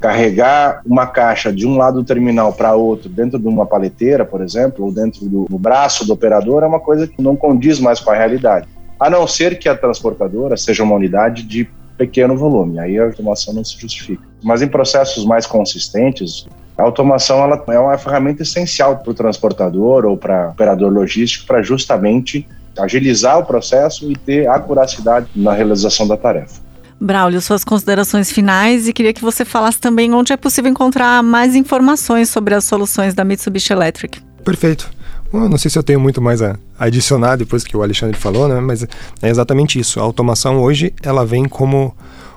carregar 0.00 0.80
uma 0.86 1.06
caixa 1.06 1.52
de 1.52 1.66
um 1.66 1.76
lado 1.76 2.00
do 2.00 2.06
terminal 2.06 2.54
para 2.54 2.74
outro, 2.74 3.10
dentro 3.10 3.38
de 3.38 3.46
uma 3.46 3.66
paleteira, 3.66 4.24
por 4.24 4.40
exemplo, 4.40 4.86
ou 4.86 4.92
dentro 4.92 5.28
do, 5.28 5.44
do, 5.44 5.58
braço 5.58 6.06
do 6.06 6.14
operador, 6.14 6.62
é 6.62 6.66
uma 6.66 6.80
coisa 6.80 7.06
que 7.06 7.20
não 7.20 7.36
condiz 7.36 7.78
mais 7.78 8.00
com 8.00 8.10
a 8.10 8.14
realidade. 8.14 8.66
A 8.98 9.10
não 9.10 9.26
ser 9.26 9.58
que 9.58 9.68
a 9.68 9.76
transportadora 9.76 10.56
seja 10.56 10.82
uma 10.82 10.94
unidade 10.94 11.42
de 11.42 11.68
pequeno 11.98 12.34
volume, 12.34 12.78
aí 12.78 12.98
a 12.98 13.04
automação 13.04 13.52
não 13.52 13.62
se 13.62 13.78
justifica. 13.78 14.22
Mas 14.42 14.62
em 14.62 14.68
processos 14.68 15.26
mais 15.26 15.46
consistentes, 15.46 16.46
a 16.78 16.82
automação 16.82 17.44
ela 17.44 17.62
é 17.68 17.78
uma 17.78 17.98
ferramenta 17.98 18.42
essencial 18.42 18.96
para 18.96 19.10
o 19.10 19.14
transportador 19.14 20.06
ou 20.06 20.16
para 20.16 20.48
o 20.48 20.50
operador 20.52 20.90
logístico 20.90 21.46
para 21.46 21.60
justamente 21.60 22.48
agilizar 22.82 23.38
o 23.38 23.44
processo 23.44 24.10
e 24.10 24.16
ter 24.16 24.48
acuracidade 24.48 25.28
na 25.34 25.52
realização 25.52 26.06
da 26.06 26.16
tarefa. 26.16 26.60
Braulio, 27.00 27.40
suas 27.40 27.64
considerações 27.64 28.30
finais 28.30 28.86
e 28.86 28.92
queria 28.92 29.14
que 29.14 29.22
você 29.22 29.44
falasse 29.44 29.78
também 29.80 30.12
onde 30.12 30.32
é 30.32 30.36
possível 30.36 30.70
encontrar 30.70 31.22
mais 31.22 31.54
informações 31.54 32.28
sobre 32.28 32.54
as 32.54 32.64
soluções 32.64 33.14
da 33.14 33.24
Mitsubishi 33.24 33.72
Electric. 33.72 34.20
Perfeito. 34.44 34.90
Bom, 35.32 35.48
não 35.48 35.56
sei 35.56 35.70
se 35.70 35.78
eu 35.78 35.82
tenho 35.82 35.98
muito 35.98 36.20
mais 36.20 36.42
a 36.42 36.58
adicionar 36.78 37.36
depois 37.36 37.64
que 37.64 37.74
o 37.76 37.82
Alexandre 37.82 38.18
falou, 38.18 38.48
né? 38.48 38.60
mas 38.60 38.82
é 38.82 39.28
exatamente 39.28 39.78
isso. 39.78 39.98
A 39.98 40.02
automação 40.02 40.60
hoje 40.60 40.92
ela 41.02 41.24
vem 41.24 41.46
como 41.46 41.96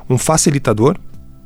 um 0.10 0.18
facilitador, 0.18 0.96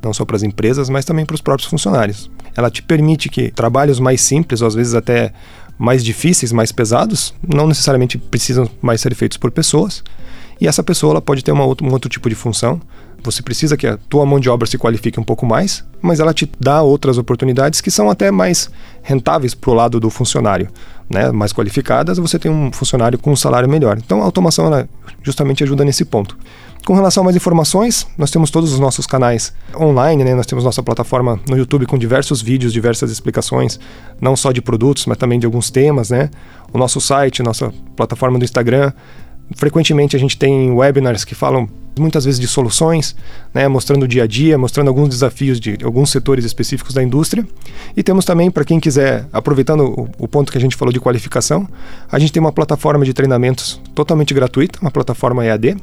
não 0.02 0.12
só 0.12 0.24
para 0.24 0.36
as 0.36 0.42
empresas, 0.44 0.88
mas 0.88 1.04
também 1.04 1.24
para 1.24 1.34
os 1.34 1.40
próprios 1.40 1.68
funcionários. 1.68 2.30
Ela 2.56 2.70
te 2.70 2.82
permite 2.82 3.28
que 3.28 3.50
trabalhos 3.50 3.98
mais 3.98 4.20
simples, 4.20 4.60
ou 4.60 4.68
às 4.68 4.74
vezes 4.74 4.94
até 4.94 5.32
mais 5.78 6.04
difíceis, 6.04 6.52
mais 6.52 6.72
pesados, 6.72 7.32
não 7.46 7.66
necessariamente 7.66 8.18
precisam 8.18 8.68
mais 8.82 9.00
ser 9.00 9.14
feitos 9.14 9.38
por 9.38 9.50
pessoas. 9.50 10.02
E 10.60 10.66
essa 10.66 10.82
pessoa 10.82 11.12
ela 11.12 11.22
pode 11.22 11.44
ter 11.44 11.52
uma 11.52 11.64
outro, 11.64 11.86
um 11.86 11.92
outro 11.92 12.10
tipo 12.10 12.28
de 12.28 12.34
função. 12.34 12.80
Você 13.22 13.42
precisa 13.42 13.76
que 13.76 13.86
a 13.86 13.96
tua 13.96 14.26
mão 14.26 14.40
de 14.40 14.48
obra 14.48 14.66
se 14.66 14.76
qualifique 14.76 15.18
um 15.18 15.24
pouco 15.24 15.46
mais, 15.46 15.84
mas 16.02 16.20
ela 16.20 16.34
te 16.34 16.50
dá 16.58 16.82
outras 16.82 17.18
oportunidades 17.18 17.80
que 17.80 17.90
são 17.90 18.10
até 18.10 18.30
mais 18.30 18.70
rentáveis 19.02 19.54
para 19.54 19.70
o 19.70 19.74
lado 19.74 20.00
do 20.00 20.10
funcionário. 20.10 20.68
Né? 21.08 21.30
Mais 21.30 21.52
qualificadas, 21.52 22.18
você 22.18 22.38
tem 22.38 22.50
um 22.50 22.72
funcionário 22.72 23.18
com 23.18 23.32
um 23.32 23.36
salário 23.36 23.68
melhor. 23.68 23.98
Então 23.98 24.20
a 24.20 24.24
automação 24.24 24.66
ela 24.66 24.88
justamente 25.22 25.62
ajuda 25.62 25.84
nesse 25.84 26.04
ponto. 26.04 26.36
Com 26.88 26.94
relação 26.94 27.20
a 27.20 27.24
mais 27.24 27.36
informações, 27.36 28.06
nós 28.16 28.30
temos 28.30 28.50
todos 28.50 28.72
os 28.72 28.78
nossos 28.78 29.06
canais 29.06 29.52
online, 29.78 30.24
né? 30.24 30.34
Nós 30.34 30.46
temos 30.46 30.64
nossa 30.64 30.82
plataforma 30.82 31.38
no 31.46 31.54
YouTube 31.54 31.84
com 31.84 31.98
diversos 31.98 32.40
vídeos, 32.40 32.72
diversas 32.72 33.10
explicações, 33.10 33.78
não 34.18 34.34
só 34.34 34.52
de 34.52 34.62
produtos, 34.62 35.04
mas 35.04 35.18
também 35.18 35.38
de 35.38 35.44
alguns 35.44 35.70
temas, 35.70 36.08
né? 36.08 36.30
O 36.72 36.78
nosso 36.78 36.98
site, 36.98 37.42
nossa 37.42 37.74
plataforma 37.94 38.38
do 38.38 38.44
Instagram. 38.46 38.90
Frequentemente 39.54 40.16
a 40.16 40.18
gente 40.18 40.38
tem 40.38 40.70
webinars 40.70 41.26
que 41.26 41.34
falam 41.34 41.68
muitas 41.98 42.24
vezes 42.24 42.40
de 42.40 42.46
soluções, 42.46 43.14
né, 43.52 43.68
mostrando 43.68 44.04
o 44.04 44.08
dia 44.08 44.22
a 44.22 44.26
dia, 44.26 44.56
mostrando 44.56 44.88
alguns 44.88 45.10
desafios 45.10 45.60
de 45.60 45.76
alguns 45.84 46.10
setores 46.10 46.44
específicos 46.44 46.94
da 46.94 47.02
indústria. 47.02 47.46
E 47.94 48.02
temos 48.02 48.24
também, 48.24 48.50
para 48.50 48.64
quem 48.64 48.80
quiser, 48.80 49.26
aproveitando 49.30 49.84
o, 49.84 50.08
o, 50.18 50.28
ponto 50.28 50.50
que 50.50 50.56
a 50.56 50.60
gente 50.60 50.76
falou 50.76 50.92
de 50.92 51.00
qualificação, 51.00 51.68
a 52.10 52.18
gente 52.18 52.32
tem 52.32 52.40
uma 52.40 52.52
plataforma 52.52 53.04
de 53.04 53.12
treinamentos 53.12 53.78
totalmente 53.94 54.32
gratuita, 54.32 54.78
uma 54.80 54.90
plataforma 54.90 55.44
EAD, 55.44 55.76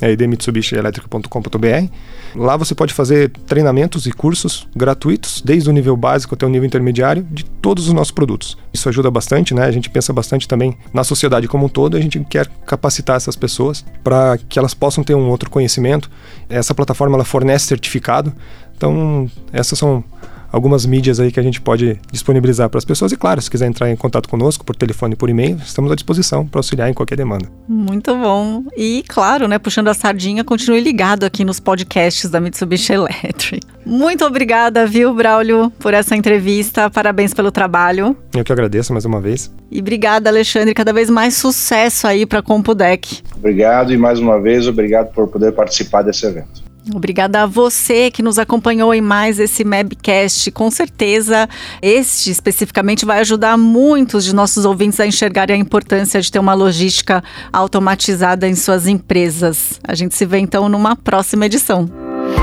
é 0.00 0.10
idmitsubishielectric.com.br. 0.12 1.90
Lá 2.34 2.56
você 2.56 2.74
pode 2.74 2.92
fazer 2.92 3.30
treinamentos 3.46 4.06
e 4.06 4.12
cursos 4.12 4.68
gratuitos, 4.76 5.42
desde 5.44 5.70
o 5.70 5.72
nível 5.72 5.96
básico 5.96 6.34
até 6.34 6.44
o 6.44 6.48
nível 6.48 6.66
intermediário, 6.66 7.26
de 7.30 7.44
todos 7.44 7.86
os 7.88 7.92
nossos 7.92 8.10
produtos. 8.10 8.58
Isso 8.72 8.88
ajuda 8.88 9.10
bastante, 9.10 9.54
né? 9.54 9.64
A 9.64 9.70
gente 9.70 9.88
pensa 9.88 10.12
bastante 10.12 10.46
também 10.46 10.76
na 10.92 11.02
sociedade 11.02 11.48
como 11.48 11.66
um 11.66 11.68
todo, 11.68 11.96
a 11.96 12.00
gente 12.00 12.20
quer 12.24 12.46
capacitar 12.66 13.16
essas 13.16 13.36
pessoas 13.36 13.84
para 14.04 14.38
que 14.48 14.58
elas 14.58 14.74
possam 14.74 15.02
ter 15.02 15.14
um 15.14 15.28
outro 15.28 15.48
conhecimento. 15.48 16.10
Essa 16.48 16.74
plataforma 16.74 17.16
ela 17.16 17.24
fornece 17.24 17.66
certificado, 17.66 18.32
então 18.76 19.30
essas 19.52 19.78
são 19.78 20.04
algumas 20.50 20.86
mídias 20.86 21.20
aí 21.20 21.30
que 21.30 21.40
a 21.40 21.42
gente 21.42 21.60
pode 21.60 22.00
disponibilizar 22.10 22.68
para 22.68 22.78
as 22.78 22.84
pessoas. 22.84 23.12
E 23.12 23.16
claro, 23.16 23.40
se 23.40 23.50
quiser 23.50 23.66
entrar 23.66 23.90
em 23.90 23.96
contato 23.96 24.28
conosco 24.28 24.64
por 24.64 24.74
telefone 24.74 25.14
e 25.14 25.16
por 25.16 25.28
e-mail, 25.28 25.58
estamos 25.64 25.90
à 25.90 25.94
disposição 25.94 26.46
para 26.46 26.58
auxiliar 26.58 26.90
em 26.90 26.94
qualquer 26.94 27.16
demanda. 27.16 27.46
Muito 27.68 28.14
bom. 28.16 28.64
E 28.76 29.04
claro, 29.06 29.48
né, 29.48 29.58
puxando 29.58 29.88
a 29.88 29.94
sardinha, 29.94 30.44
continue 30.44 30.80
ligado 30.80 31.24
aqui 31.24 31.44
nos 31.44 31.60
podcasts 31.60 32.30
da 32.30 32.40
Mitsubishi 32.40 32.92
Electric. 32.92 33.66
Muito 33.84 34.24
obrigada, 34.24 34.86
viu, 34.86 35.14
Braulio, 35.14 35.70
por 35.78 35.94
essa 35.94 36.16
entrevista. 36.16 36.90
Parabéns 36.90 37.32
pelo 37.32 37.52
trabalho. 37.52 38.16
Eu 38.34 38.44
que 38.44 38.52
agradeço 38.52 38.92
mais 38.92 39.04
uma 39.04 39.20
vez. 39.20 39.52
E 39.70 39.80
obrigada, 39.80 40.28
Alexandre. 40.28 40.74
Cada 40.74 40.92
vez 40.92 41.08
mais 41.08 41.34
sucesso 41.34 42.06
aí 42.06 42.26
para 42.26 42.40
a 42.40 42.42
Compudec. 42.42 43.22
Obrigado 43.36 43.92
e 43.92 43.96
mais 43.96 44.18
uma 44.18 44.40
vez, 44.40 44.66
obrigado 44.66 45.12
por 45.12 45.28
poder 45.28 45.52
participar 45.52 46.02
desse 46.02 46.26
evento. 46.26 46.65
Obrigada 46.94 47.42
a 47.42 47.46
você 47.46 48.10
que 48.10 48.22
nos 48.22 48.38
acompanhou 48.38 48.94
em 48.94 49.00
mais 49.00 49.40
esse 49.40 49.64
Mabcast. 49.64 50.50
Com 50.52 50.70
certeza, 50.70 51.48
este 51.82 52.30
especificamente 52.30 53.04
vai 53.04 53.20
ajudar 53.20 53.56
muitos 53.56 54.24
de 54.24 54.34
nossos 54.34 54.64
ouvintes 54.64 55.00
a 55.00 55.06
enxergarem 55.06 55.56
a 55.56 55.58
importância 55.58 56.20
de 56.20 56.30
ter 56.30 56.38
uma 56.38 56.54
logística 56.54 57.22
automatizada 57.52 58.46
em 58.48 58.54
suas 58.54 58.86
empresas. 58.86 59.80
A 59.82 59.94
gente 59.94 60.14
se 60.14 60.24
vê 60.24 60.38
então 60.38 60.68
numa 60.68 60.94
próxima 60.94 61.46
edição. 61.46 61.90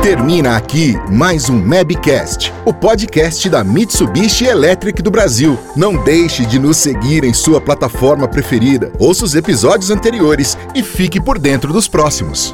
Termina 0.02 0.58
aqui 0.58 0.98
mais 1.10 1.50
um 1.50 1.58
Mabcast, 1.58 2.54
o 2.66 2.74
podcast 2.74 3.50
da 3.50 3.64
Mitsubishi 3.64 4.46
Electric 4.46 5.02
do 5.02 5.12
Brasil. 5.12 5.58
Não 5.76 6.04
deixe 6.04 6.46
de 6.46 6.60
nos 6.60 6.78
seguir 6.78 7.24
em 7.24 7.34
sua 7.34 7.62
plataforma 7.62 8.28
preferida. 8.28 8.92
Ouça 9.00 9.24
os 9.24 9.36
episódios 9.36 9.90
anteriores 9.90 10.58
e 10.76 10.84
fique 10.84 11.22
por 11.22 11.40
dentro 11.40 11.72
dos 11.72 11.88
próximos. 11.88 12.54